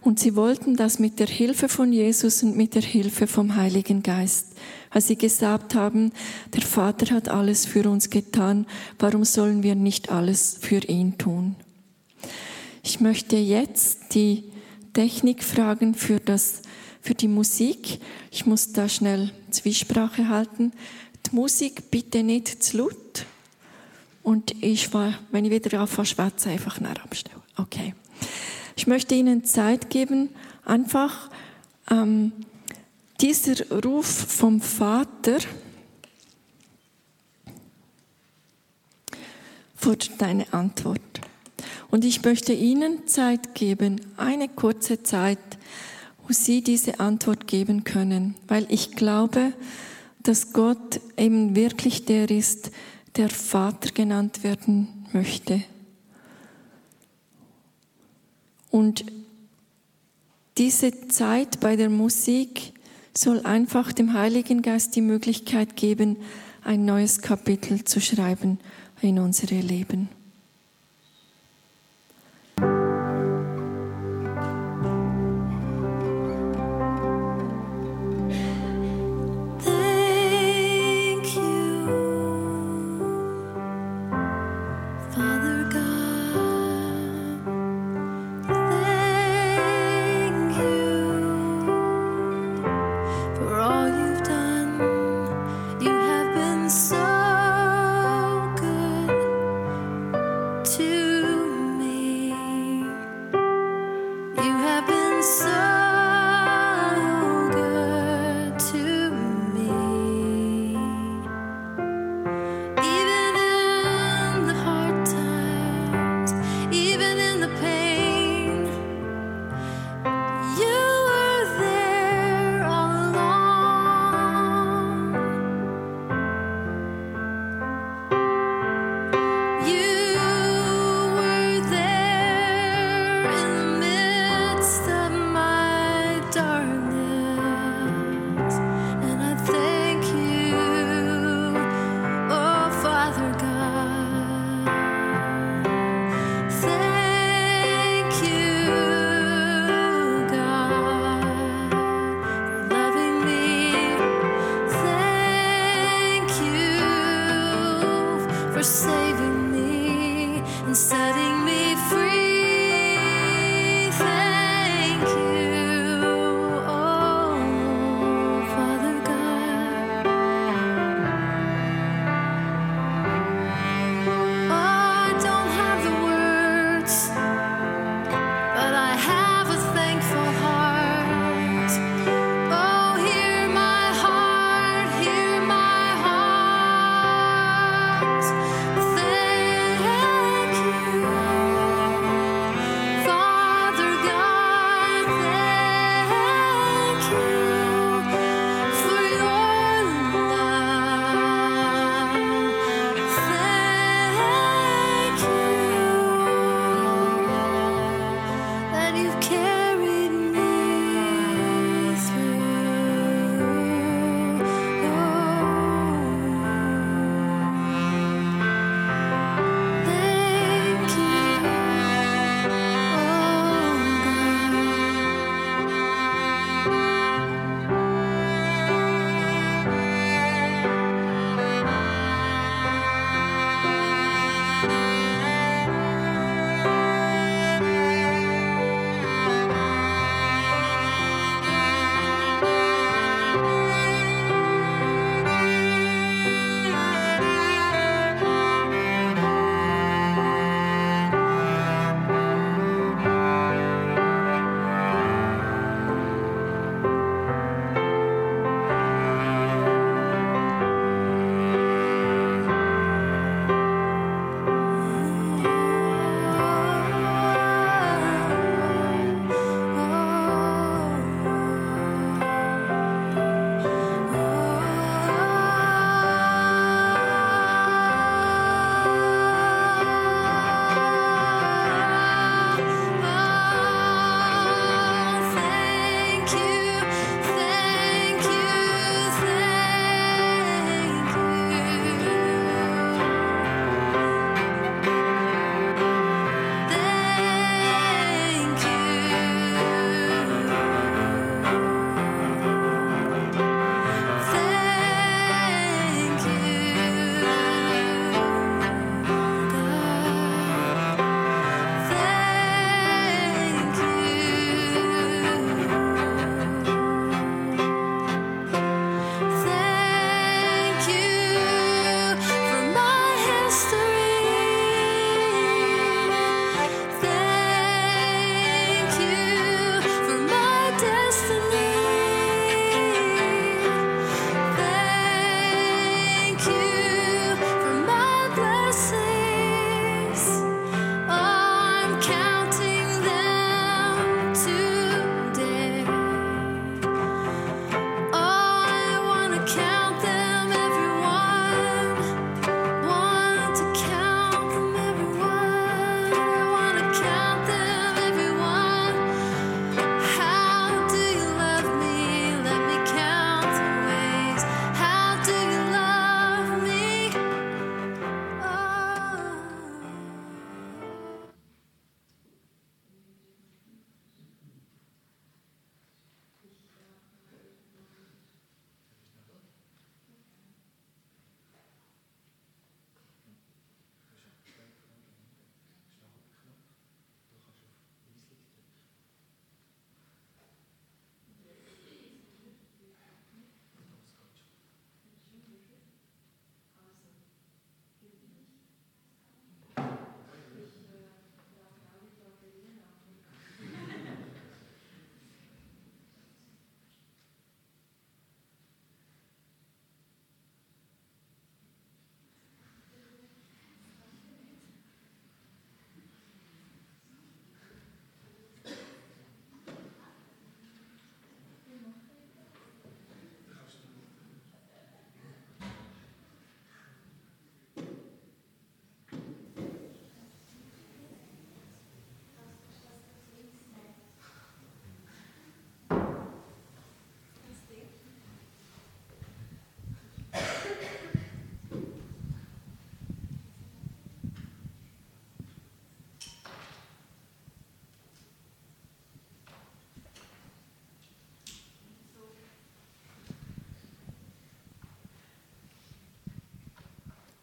Und 0.03 0.19
sie 0.19 0.35
wollten 0.35 0.77
das 0.77 0.99
mit 0.99 1.19
der 1.21 1.27
Hilfe 1.27 1.69
von 1.69 1.93
Jesus 1.93 2.43
und 2.43 2.57
mit 2.57 2.75
der 2.75 2.83
Hilfe 2.83 3.27
vom 3.27 3.57
Heiligen 3.57 4.03
Geist. 4.03 4.47
Als 4.89 5.09
sie 5.09 5.17
gesagt 5.17 5.75
haben, 5.75 6.13
der 6.55 6.63
Vater 6.63 7.15
hat 7.15 7.29
alles 7.29 7.67
für 7.67 7.89
uns 7.89 8.09
getan, 8.09 8.67
warum 8.99 9.25
sollen 9.25 9.63
wir 9.63 9.75
nicht 9.75 10.11
alles 10.11 10.57
für 10.61 10.83
ihn 10.89 11.19
tun? 11.19 11.57
Ich 12.83 13.01
möchte 13.01 13.37
jetzt 13.37 14.15
die 14.15 14.45
Technik 14.95 15.45
fragen 15.45 15.95
für 15.95 16.19
das, 16.19 16.63
für 17.03 17.15
die 17.15 17.29
Musik. 17.29 18.01
Ich 18.31 18.47
muss 18.47 18.73
da 18.73 18.89
schnell 18.89 19.33
Zwiesprache 19.51 20.29
halten. 20.29 20.73
Die 21.27 21.37
Musik 21.37 21.91
bitte 21.91 22.23
nicht 22.23 22.63
zu 22.63 22.79
laut. 22.79 23.27
Und 24.23 24.55
ich 24.63 24.93
war, 24.93 25.15
wenn 25.31 25.45
ich 25.45 25.51
wieder 25.51 25.81
anfange, 25.81 26.07
schwätze, 26.07 26.51
einfach 26.51 26.81
nach 26.81 26.97
abstellen. 27.05 27.43
Okay. 27.57 27.95
Ich 28.81 28.87
möchte 28.87 29.14
Ihnen 29.14 29.45
Zeit 29.45 29.90
geben, 29.90 30.31
einfach 30.64 31.29
ähm, 31.90 32.33
dieser 33.21 33.83
Ruf 33.85 34.07
vom 34.07 34.62
Vater 34.62 35.37
fordert 39.77 40.12
deine 40.16 40.51
Antwort. 40.55 41.21
Und 41.90 42.07
ich 42.07 42.25
möchte 42.25 42.55
Ihnen 42.55 43.07
Zeit 43.07 43.55
geben, 43.55 44.01
eine 44.16 44.49
kurze 44.49 45.03
Zeit, 45.03 45.59
wo 46.27 46.33
Sie 46.33 46.62
diese 46.62 47.01
Antwort 47.01 47.47
geben 47.47 47.85
können, 47.85 48.35
weil 48.49 48.64
ich 48.71 48.93
glaube, 48.93 49.53
dass 50.23 50.55
Gott 50.55 51.03
eben 51.19 51.55
wirklich 51.55 52.07
der 52.07 52.31
ist, 52.31 52.71
der 53.16 53.29
Vater 53.29 53.90
genannt 53.90 54.43
werden 54.43 55.07
möchte. 55.12 55.64
Und 58.70 59.04
diese 60.59 61.09
Zeit 61.09 61.61
bei 61.61 61.76
der 61.76 61.90
Musik 61.90 62.72
soll 63.14 63.40
einfach 63.40 63.92
dem 63.92 64.14
Heiligen 64.14 64.62
Geist 64.62 64.94
die 64.94 65.00
Möglichkeit 65.00 65.76
geben, 65.76 66.16
ein 66.62 66.85
neues 66.85 67.22
Kapitel 67.22 67.85
zu 67.85 68.00
schreiben 68.00 68.59
in 69.00 69.18
unsere 69.18 69.56
Leben. 69.56 70.09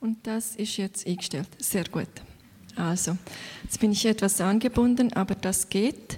Und 0.07 0.25
das 0.25 0.55
ist 0.55 0.77
jetzt 0.77 1.05
eingestellt. 1.05 1.49
Sehr 1.59 1.83
gut. 1.83 2.07
Also, 2.77 3.17
jetzt 3.63 3.77
bin 3.81 3.91
ich 3.91 4.05
etwas 4.05 4.39
angebunden, 4.39 5.11
aber 5.11 5.35
das 5.35 5.67
geht. 5.67 6.17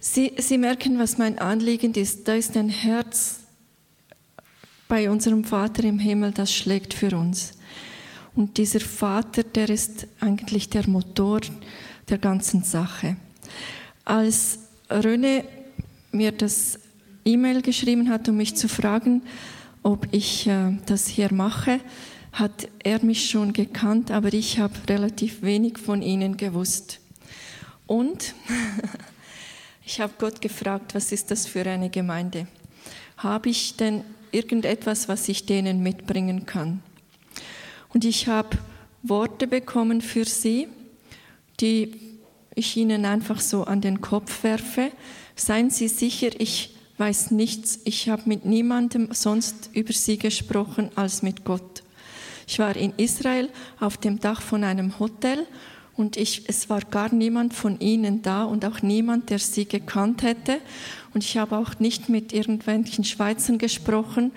Sie, 0.00 0.32
Sie 0.38 0.58
merken, 0.58 0.98
was 0.98 1.18
mein 1.18 1.38
Anliegen 1.38 1.94
ist. 1.94 2.26
Da 2.26 2.34
ist 2.34 2.56
ein 2.56 2.68
Herz 2.68 3.38
bei 4.88 5.08
unserem 5.08 5.44
Vater 5.44 5.84
im 5.84 6.00
Himmel, 6.00 6.32
das 6.32 6.52
schlägt 6.52 6.94
für 6.94 7.16
uns. 7.16 7.52
Und 8.34 8.58
dieser 8.58 8.80
Vater, 8.80 9.44
der 9.44 9.70
ist 9.70 10.08
eigentlich 10.18 10.68
der 10.68 10.88
Motor 10.88 11.42
der 12.08 12.18
ganzen 12.18 12.64
Sache. 12.64 13.18
Als 14.04 14.58
Röne 14.90 15.44
mir 16.10 16.32
das 16.32 16.80
E-Mail 17.24 17.62
geschrieben 17.62 18.08
hat, 18.08 18.28
um 18.28 18.36
mich 18.36 18.56
zu 18.56 18.66
fragen, 18.66 19.22
ob 19.84 20.08
ich 20.10 20.48
äh, 20.48 20.76
das 20.86 21.06
hier 21.06 21.32
mache, 21.32 21.78
hat 22.32 22.68
er 22.82 23.04
mich 23.04 23.28
schon 23.28 23.52
gekannt, 23.52 24.10
aber 24.10 24.32
ich 24.32 24.58
habe 24.58 24.74
relativ 24.88 25.42
wenig 25.42 25.78
von 25.78 26.02
ihnen 26.02 26.36
gewusst. 26.36 27.00
Und 27.86 28.34
ich 29.84 30.00
habe 30.00 30.14
Gott 30.18 30.40
gefragt, 30.40 30.94
was 30.94 31.12
ist 31.12 31.30
das 31.30 31.46
für 31.46 31.64
eine 31.66 31.90
Gemeinde? 31.90 32.46
Habe 33.18 33.50
ich 33.50 33.76
denn 33.76 34.02
irgendetwas, 34.30 35.08
was 35.08 35.28
ich 35.28 35.44
denen 35.44 35.82
mitbringen 35.82 36.46
kann? 36.46 36.82
Und 37.92 38.04
ich 38.04 38.28
habe 38.28 38.56
Worte 39.02 39.46
bekommen 39.46 40.00
für 40.00 40.24
sie, 40.24 40.68
die 41.60 41.92
ich 42.54 42.76
ihnen 42.76 43.04
einfach 43.04 43.40
so 43.40 43.64
an 43.64 43.80
den 43.80 44.00
Kopf 44.00 44.42
werfe. 44.42 44.90
Seien 45.36 45.70
Sie 45.70 45.88
sicher, 45.88 46.28
ich 46.38 46.74
weiß 46.98 47.30
nichts. 47.30 47.80
Ich 47.84 48.08
habe 48.08 48.22
mit 48.26 48.44
niemandem 48.44 49.08
sonst 49.12 49.70
über 49.72 49.92
sie 49.92 50.18
gesprochen 50.18 50.90
als 50.94 51.22
mit 51.22 51.44
Gott. 51.44 51.81
Ich 52.52 52.58
war 52.58 52.76
in 52.76 52.92
Israel 52.98 53.48
auf 53.80 53.96
dem 53.96 54.20
Dach 54.20 54.42
von 54.42 54.62
einem 54.62 54.98
Hotel 54.98 55.46
und 55.96 56.18
ich, 56.18 56.50
es 56.50 56.68
war 56.68 56.82
gar 56.82 57.14
niemand 57.14 57.54
von 57.54 57.80
ihnen 57.80 58.20
da 58.20 58.44
und 58.44 58.66
auch 58.66 58.82
niemand, 58.82 59.30
der 59.30 59.38
sie 59.38 59.64
gekannt 59.64 60.22
hätte. 60.22 60.60
Und 61.14 61.24
ich 61.24 61.38
habe 61.38 61.56
auch 61.56 61.78
nicht 61.78 62.10
mit 62.10 62.34
irgendwelchen 62.34 63.04
Schweizern 63.04 63.56
gesprochen. 63.56 64.32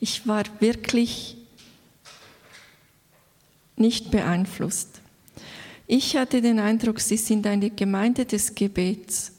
Ich 0.00 0.26
war 0.26 0.44
wirklich 0.60 1.36
nicht 3.76 4.10
beeinflusst. 4.10 5.02
Ich 5.86 6.16
hatte 6.16 6.40
den 6.40 6.60
Eindruck, 6.60 6.98
sie 6.98 7.18
sind 7.18 7.46
eine 7.46 7.68
Gemeinde 7.68 8.24
des 8.24 8.54
Gebets. 8.54 9.32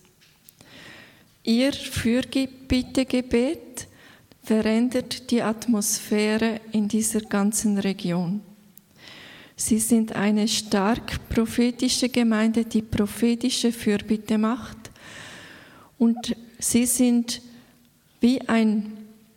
Ihr 1.41 1.73
Fürbittegebet 1.73 3.87
verändert 4.43 5.31
die 5.31 5.41
Atmosphäre 5.41 6.59
in 6.71 6.87
dieser 6.87 7.21
ganzen 7.21 7.77
Region. 7.77 8.41
Sie 9.55 9.79
sind 9.79 10.15
eine 10.15 10.47
stark 10.47 11.29
prophetische 11.29 12.09
Gemeinde, 12.09 12.65
die 12.65 12.81
prophetische 12.81 13.71
Fürbitte 13.71 14.39
macht. 14.39 14.89
Und 15.99 16.35
sie 16.57 16.87
sind 16.87 17.41
wie 18.19 18.41
ein, 18.47 18.91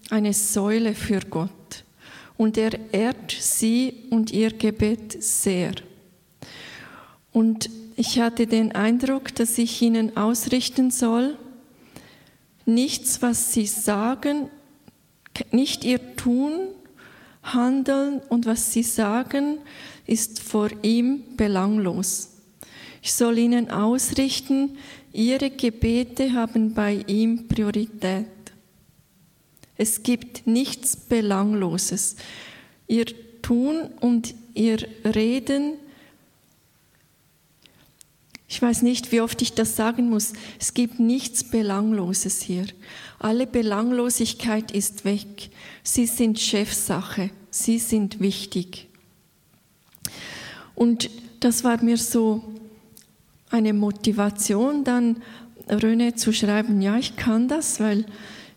eine 0.09 0.33
Säule 0.33 0.95
für 0.95 1.21
Gott. 1.21 1.51
Und 2.39 2.57
er 2.57 2.73
ehrt 2.93 3.33
sie 3.33 4.07
und 4.09 4.31
ihr 4.33 4.51
Gebet 4.51 5.23
sehr. 5.23 5.75
Und 7.33 7.69
ich 7.97 8.19
hatte 8.19 8.47
den 8.47 8.73
Eindruck, 8.73 9.35
dass 9.35 9.59
ich 9.59 9.83
ihnen 9.83 10.17
ausrichten 10.17 10.91
soll, 10.91 11.37
nichts, 12.65 13.21
was 13.21 13.53
sie 13.53 13.67
sagen, 13.67 14.49
nicht 15.51 15.85
ihr 15.85 16.17
Tun, 16.17 16.69
Handeln 17.43 18.21
und 18.29 18.47
was 18.47 18.73
sie 18.73 18.83
sagen, 18.83 19.59
ist 20.07 20.41
vor 20.41 20.71
ihm 20.83 21.37
belanglos. 21.37 22.31
Ich 23.03 23.13
soll 23.13 23.39
ihnen 23.39 23.71
ausrichten, 23.71 24.79
ihre 25.13 25.51
Gebete 25.51 26.33
haben 26.33 26.73
bei 26.73 27.05
ihm 27.07 27.49
Priorität. 27.49 28.27
Es 29.77 30.03
gibt 30.03 30.47
nichts 30.47 30.97
Belangloses. 30.97 32.17
Ihr 32.87 33.07
Tun 33.43 33.91
und 34.01 34.35
ihr 34.55 34.79
Reden 35.05 35.75
ich 38.55 38.63
weiß 38.63 38.83
nicht, 38.83 39.11
wie 39.11 39.21
oft 39.21 39.43
ich 39.43 39.55
das 39.55 39.75
sagen 39.75 40.09
muss. 40.09 40.33
Es 40.61 40.75
gibt 40.75 41.01
nichts 41.01 41.43
Belangloses 41.43 42.41
hier. 42.41 42.67
Alle 43.19 43.47
Belanglosigkeit 43.47 44.71
ist 44.71 45.05
weg. 45.05 45.51
Sie 45.83 46.07
sind 46.07 46.39
Chefsache. 46.39 47.31
Sie 47.51 47.79
sind 47.79 48.21
wichtig. 48.21 48.89
Und 50.75 51.11
das 51.41 51.63
war 51.65 51.83
mir 51.83 51.97
so 51.97 52.43
eine 53.51 53.73
Motivation, 53.73 54.85
dann 54.85 55.23
Röne 55.69 56.15
zu 56.15 56.33
schreiben, 56.33 56.83
ja, 56.83 56.99
ich 56.99 57.17
kann 57.17 57.49
das, 57.49 57.81
weil 57.81 58.05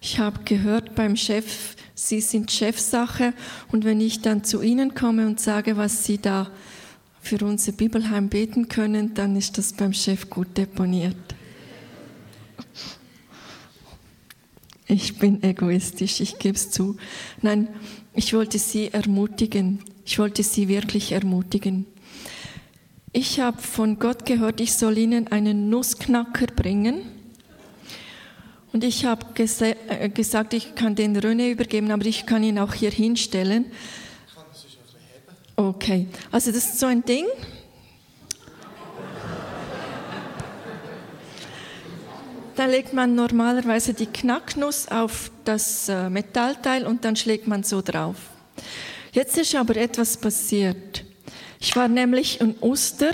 ich 0.02 0.20
habe 0.20 0.40
gehört 0.44 0.96
beim 0.96 1.16
Chef, 1.16 1.76
Sie 1.96 2.22
sind 2.22 2.52
Chefsache. 2.52 3.34
Und 3.72 3.84
wenn 3.84 4.00
ich 4.00 4.22
dann 4.22 4.44
zu 4.44 4.62
Ihnen 4.62 4.94
komme 4.94 5.26
und 5.26 5.40
sage, 5.40 5.78
was 5.78 6.06
Sie 6.06 6.20
da 6.20 6.50
für 7.22 7.44
unser 7.44 7.72
Bibelheim 7.72 8.30
beten 8.30 8.70
können, 8.70 9.14
dann 9.14 9.36
ist 9.36 9.58
das 9.58 9.74
beim 9.74 9.94
Chef 9.94 10.30
gut 10.30 10.58
deponiert. 10.58 11.27
Ich 14.90 15.18
bin 15.18 15.44
egoistisch, 15.44 16.22
ich 16.22 16.40
gebe 16.40 16.56
es 16.56 16.72
zu. 16.72 16.96
Nein, 17.42 17.68
ich 18.14 18.34
wollte 18.34 18.58
Sie 18.58 18.88
ermutigen. 18.94 19.80
Ich 20.06 20.18
wollte 20.18 20.44
Sie 20.44 20.70
wirklich 20.70 21.12
ermutigen. 21.12 21.86
Ich 23.12 23.40
habe 23.42 23.62
von 23.62 24.00
Gott 24.00 24.26
gehört, 24.26 24.62
ich 24.62 24.74
soll 24.74 24.98
Ihnen 24.98 25.28
einen 25.28 25.70
Nussknacker 25.70 26.48
bringen. 26.48 27.02
Und 28.72 28.84
ich 28.84 29.06
habe 29.06 29.26
äh, 29.38 30.10
gesagt, 30.10 30.54
ich 30.54 30.76
kann 30.76 30.96
den 30.96 31.18
Röne 31.18 31.50
übergeben, 31.50 31.92
aber 31.92 32.06
ich 32.06 32.26
kann 32.26 32.44
ihn 32.44 32.60
auch 32.60 32.74
hier 32.74 32.92
hinstellen. 32.92 33.66
Okay, 35.56 36.08
also 36.32 36.52
das 36.52 36.66
ist 36.66 36.80
so 36.80 36.86
ein 36.86 37.04
Ding. 37.04 37.26
Da 42.58 42.66
legt 42.66 42.92
man 42.92 43.14
normalerweise 43.14 43.94
die 43.94 44.08
Knacknuss 44.08 44.88
auf 44.88 45.30
das 45.46 45.90
äh, 45.90 46.10
Metallteil 46.10 46.88
und 46.88 47.06
dann 47.06 47.16
schlägt 47.16 47.48
man 47.48 47.62
so 47.62 47.84
drauf. 47.84 48.16
Jetzt 49.12 49.38
ist 49.38 49.54
aber 49.54 49.76
etwas 49.76 50.18
passiert. 50.18 51.06
Ich 51.60 51.76
war 51.76 51.88
nämlich 51.88 52.42
in 52.42 52.56
Oster 52.62 53.12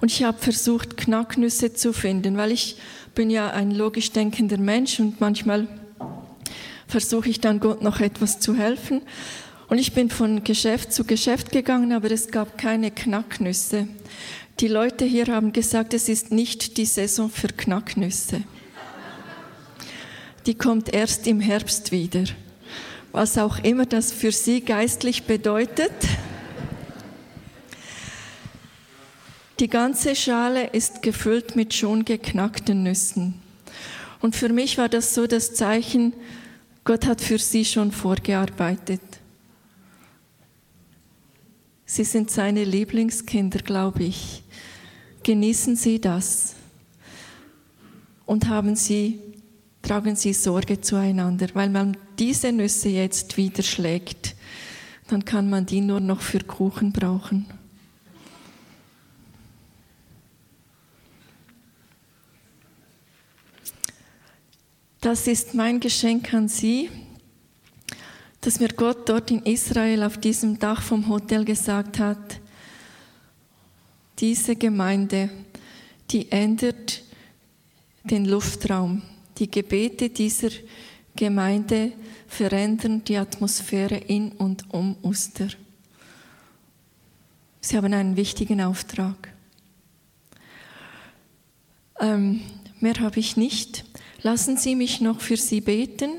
und 0.00 0.10
ich 0.10 0.24
habe 0.24 0.38
versucht, 0.38 0.96
Knacknüsse 0.96 1.74
zu 1.74 1.92
finden, 1.92 2.38
weil 2.38 2.52
ich 2.52 2.78
bin 3.14 3.28
ja 3.28 3.50
ein 3.50 3.70
logisch 3.70 4.12
denkender 4.12 4.56
Mensch 4.56 4.98
und 4.98 5.20
manchmal 5.20 5.68
versuche 6.88 7.28
ich 7.28 7.42
dann 7.42 7.60
Gott 7.60 7.82
noch 7.82 8.00
etwas 8.00 8.40
zu 8.40 8.56
helfen. 8.56 9.02
Und 9.68 9.76
ich 9.76 9.92
bin 9.92 10.08
von 10.08 10.42
Geschäft 10.42 10.94
zu 10.94 11.04
Geschäft 11.04 11.52
gegangen, 11.52 11.92
aber 11.92 12.10
es 12.10 12.28
gab 12.28 12.56
keine 12.56 12.90
Knacknüsse. 12.90 13.88
Die 14.60 14.68
Leute 14.68 15.04
hier 15.04 15.26
haben 15.26 15.52
gesagt, 15.52 15.92
es 15.92 16.08
ist 16.08 16.32
nicht 16.32 16.78
die 16.78 16.86
Saison 16.86 17.28
für 17.28 17.48
Knacknüsse. 17.48 18.42
Die 20.46 20.54
kommt 20.54 20.94
erst 20.94 21.26
im 21.26 21.40
Herbst 21.40 21.90
wieder. 21.90 22.24
Was 23.10 23.36
auch 23.36 23.58
immer 23.64 23.84
das 23.84 24.12
für 24.12 24.30
sie 24.30 24.60
geistlich 24.60 25.24
bedeutet. 25.24 25.92
Die 29.58 29.68
ganze 29.68 30.14
Schale 30.14 30.68
ist 30.68 31.02
gefüllt 31.02 31.56
mit 31.56 31.74
schon 31.74 32.04
geknackten 32.04 32.84
Nüssen. 32.84 33.34
Und 34.20 34.36
für 34.36 34.50
mich 34.50 34.78
war 34.78 34.88
das 34.88 35.14
so 35.14 35.26
das 35.26 35.54
Zeichen, 35.54 36.12
Gott 36.84 37.06
hat 37.06 37.20
für 37.20 37.38
sie 37.38 37.64
schon 37.64 37.90
vorgearbeitet. 37.90 39.00
Sie 41.86 42.04
sind 42.04 42.30
seine 42.30 42.62
Lieblingskinder, 42.62 43.60
glaube 43.60 44.04
ich. 44.04 44.44
Genießen 45.24 45.74
Sie 45.74 46.00
das 46.00 46.54
und 48.26 48.48
haben 48.48 48.76
Sie, 48.76 49.20
tragen 49.86 50.16
Sie 50.16 50.32
Sorge 50.32 50.80
zueinander, 50.80 51.48
weil 51.54 51.70
man 51.70 51.96
diese 52.18 52.52
Nüsse 52.52 52.88
jetzt 52.88 53.36
wieder 53.36 53.62
schlägt, 53.62 54.34
dann 55.08 55.24
kann 55.24 55.48
man 55.48 55.66
die 55.66 55.80
nur 55.80 56.00
noch 56.00 56.20
für 56.20 56.40
Kuchen 56.40 56.92
brauchen. 56.92 57.46
Das 65.00 65.28
ist 65.28 65.54
mein 65.54 65.78
Geschenk 65.78 66.34
an 66.34 66.48
Sie 66.48 66.90
dass 68.46 68.60
mir 68.60 68.68
Gott 68.68 69.08
dort 69.08 69.32
in 69.32 69.42
Israel 69.42 70.04
auf 70.04 70.18
diesem 70.18 70.56
Dach 70.60 70.80
vom 70.80 71.08
Hotel 71.08 71.44
gesagt 71.44 71.98
hat, 71.98 72.38
diese 74.20 74.54
Gemeinde, 74.54 75.30
die 76.12 76.30
ändert 76.30 77.02
den 78.04 78.24
Luftraum. 78.24 79.02
Die 79.38 79.50
Gebete 79.50 80.08
dieser 80.08 80.50
Gemeinde 81.14 81.92
verändern 82.26 83.02
die 83.04 83.16
Atmosphäre 83.16 83.96
in 83.96 84.32
und 84.32 84.72
um 84.72 84.96
Oster. 85.02 85.48
Sie 87.60 87.76
haben 87.76 87.92
einen 87.92 88.16
wichtigen 88.16 88.60
Auftrag. 88.60 89.32
Ähm, 91.98 92.40
mehr 92.80 93.00
habe 93.00 93.18
ich 93.18 93.36
nicht. 93.36 93.84
Lassen 94.22 94.56
Sie 94.56 94.74
mich 94.74 95.00
noch 95.00 95.20
für 95.20 95.36
Sie 95.36 95.60
beten. 95.60 96.10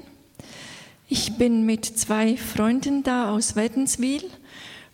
Ich 1.08 1.38
bin 1.38 1.66
mit 1.66 1.86
zwei 1.86 2.36
Freunden 2.36 3.04
da 3.04 3.32
aus 3.32 3.56
Wädenswil. 3.56 4.24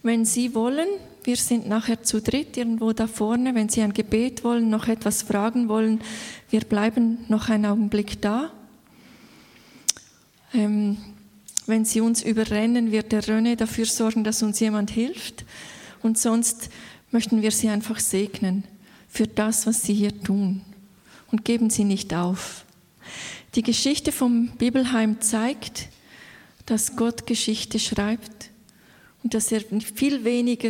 Wenn 0.04 0.26
Sie 0.26 0.54
wollen, 0.54 0.88
wir 1.26 1.38
sind 1.38 1.68
nachher 1.68 2.04
zu 2.04 2.22
dritt 2.22 2.58
irgendwo 2.58 2.94
da 2.94 3.08
vorne. 3.08 3.56
Wenn 3.56 3.70
Sie 3.70 3.82
ein 3.82 3.94
Gebet 3.94 4.44
wollen, 4.44 4.70
noch 4.70 4.88
etwas 4.88 5.24
fragen 5.24 5.70
wollen, 5.70 6.02
wir 6.50 6.62
bleiben 6.62 7.20
noch 7.28 7.50
einen 7.50 7.66
Augenblick 7.66 8.22
da. 8.22 8.52
Ähm, 10.54 10.98
wenn 11.66 11.86
Sie 11.86 12.02
uns 12.02 12.22
überrennen, 12.22 12.92
wird 12.92 13.12
der 13.12 13.24
René 13.24 13.56
dafür 13.56 13.86
sorgen, 13.86 14.24
dass 14.24 14.44
uns 14.44 14.60
jemand 14.60 14.92
hilft. 14.92 15.46
Und 16.02 16.18
sonst 16.18 16.70
möchten 17.12 17.42
wir 17.42 17.52
Sie 17.52 17.70
einfach 17.70 18.00
segnen 18.00 18.64
für 19.08 19.28
das, 19.28 19.66
was 19.66 19.84
Sie 19.84 19.94
hier 19.94 20.22
tun. 20.24 20.62
Und 21.32 21.46
geben 21.46 21.70
Sie 21.70 21.84
nicht 21.84 22.14
auf. 22.14 22.66
Die 23.56 23.62
Geschichte 23.62 24.12
vom 24.12 24.50
Bibelheim 24.58 25.22
zeigt, 25.22 25.88
dass 26.66 26.96
Gott 26.96 27.28
Geschichte 27.28 27.80
schreibt 27.80 28.50
und 29.24 29.34
dass 29.34 29.52
er 29.52 29.62
viel 29.62 30.24
weniger 30.24 30.70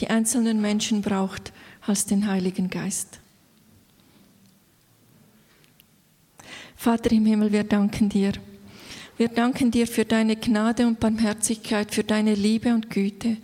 die 0.00 0.08
einzelnen 0.08 0.60
Menschen 0.60 1.02
braucht 1.02 1.52
als 1.86 2.06
den 2.06 2.26
Heiligen 2.26 2.70
Geist. 2.70 3.20
Vater 6.76 7.12
im 7.12 7.24
Himmel, 7.24 7.52
wir 7.52 7.64
danken 7.64 8.08
dir. 8.08 8.32
Wir 9.16 9.28
danken 9.28 9.70
dir 9.70 9.86
für 9.86 10.04
deine 10.04 10.34
Gnade 10.34 10.86
und 10.86 10.98
Barmherzigkeit, 10.98 11.94
für 11.94 12.02
deine 12.02 12.34
Liebe 12.34 12.74
und 12.74 12.90
Güte. 12.90 13.36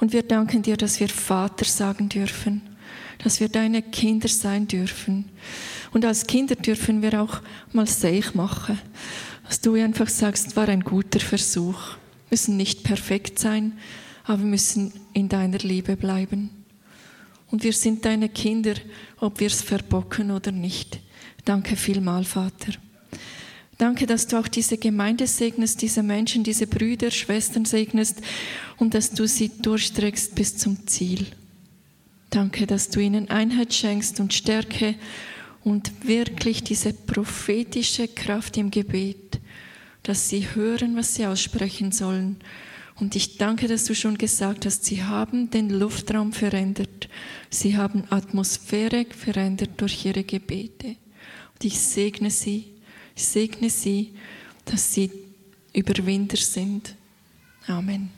Und 0.00 0.12
wir 0.12 0.22
danken 0.22 0.62
dir, 0.62 0.76
dass 0.76 0.98
wir 0.98 1.08
Vater 1.08 1.66
sagen 1.66 2.08
dürfen, 2.08 2.62
dass 3.22 3.38
wir 3.38 3.50
deine 3.50 3.82
Kinder 3.82 4.28
sein 4.28 4.66
dürfen. 4.66 5.26
Und 5.92 6.04
als 6.06 6.26
Kinder 6.26 6.54
dürfen 6.54 7.02
wir 7.02 7.20
auch 7.20 7.40
mal 7.72 7.86
Seich 7.86 8.34
machen. 8.34 8.78
Dass 9.46 9.60
du 9.60 9.74
einfach 9.74 10.08
sagst, 10.08 10.56
war 10.56 10.68
ein 10.68 10.82
guter 10.82 11.20
Versuch. 11.20 11.90
Wir 12.28 12.30
müssen 12.30 12.56
nicht 12.56 12.84
perfekt 12.84 13.38
sein, 13.38 13.78
aber 14.28 14.40
wir 14.40 14.46
müssen 14.46 14.92
in 15.14 15.28
deiner 15.30 15.58
Liebe 15.58 15.96
bleiben. 15.96 16.50
Und 17.50 17.64
wir 17.64 17.72
sind 17.72 18.04
deine 18.04 18.28
Kinder, 18.28 18.74
ob 19.20 19.40
wir 19.40 19.46
es 19.46 19.62
verbocken 19.62 20.30
oder 20.30 20.52
nicht. 20.52 21.00
Danke 21.46 21.76
vielmal, 21.76 22.24
Vater. 22.24 22.74
Danke, 23.78 24.04
dass 24.04 24.26
du 24.26 24.38
auch 24.38 24.48
diese 24.48 24.76
Gemeinde 24.76 25.26
segnest, 25.26 25.80
diese 25.80 26.02
Menschen, 26.02 26.44
diese 26.44 26.66
Brüder, 26.66 27.10
Schwestern 27.10 27.64
segnest 27.64 28.20
und 28.76 28.92
dass 28.92 29.12
du 29.12 29.26
sie 29.26 29.50
durchträgst 29.62 30.34
bis 30.34 30.58
zum 30.58 30.86
Ziel. 30.86 31.26
Danke, 32.28 32.66
dass 32.66 32.90
du 32.90 33.00
ihnen 33.00 33.30
Einheit 33.30 33.72
schenkst 33.72 34.20
und 34.20 34.34
Stärke 34.34 34.94
und 35.64 36.06
wirklich 36.06 36.62
diese 36.62 36.92
prophetische 36.92 38.08
Kraft 38.08 38.58
im 38.58 38.70
Gebet, 38.70 39.40
dass 40.02 40.28
sie 40.28 40.54
hören, 40.54 40.96
was 40.96 41.14
sie 41.14 41.24
aussprechen 41.24 41.92
sollen 41.92 42.36
und 43.00 43.14
ich 43.14 43.38
danke, 43.38 43.68
dass 43.68 43.84
du 43.84 43.94
schon 43.94 44.18
gesagt 44.18 44.66
hast, 44.66 44.84
sie 44.84 45.04
haben 45.04 45.50
den 45.50 45.70
Luftraum 45.70 46.32
verändert. 46.32 47.08
Sie 47.48 47.76
haben 47.76 48.04
Atmosphäre 48.10 49.06
verändert 49.06 49.70
durch 49.76 50.04
ihre 50.04 50.24
Gebete. 50.24 50.88
Und 50.88 51.64
ich 51.64 51.78
segne 51.78 52.30
sie, 52.30 52.72
ich 53.14 53.24
segne 53.24 53.70
sie, 53.70 54.14
dass 54.64 54.92
sie 54.92 55.10
Überwinder 55.72 56.36
sind. 56.36 56.96
Amen. 57.66 58.17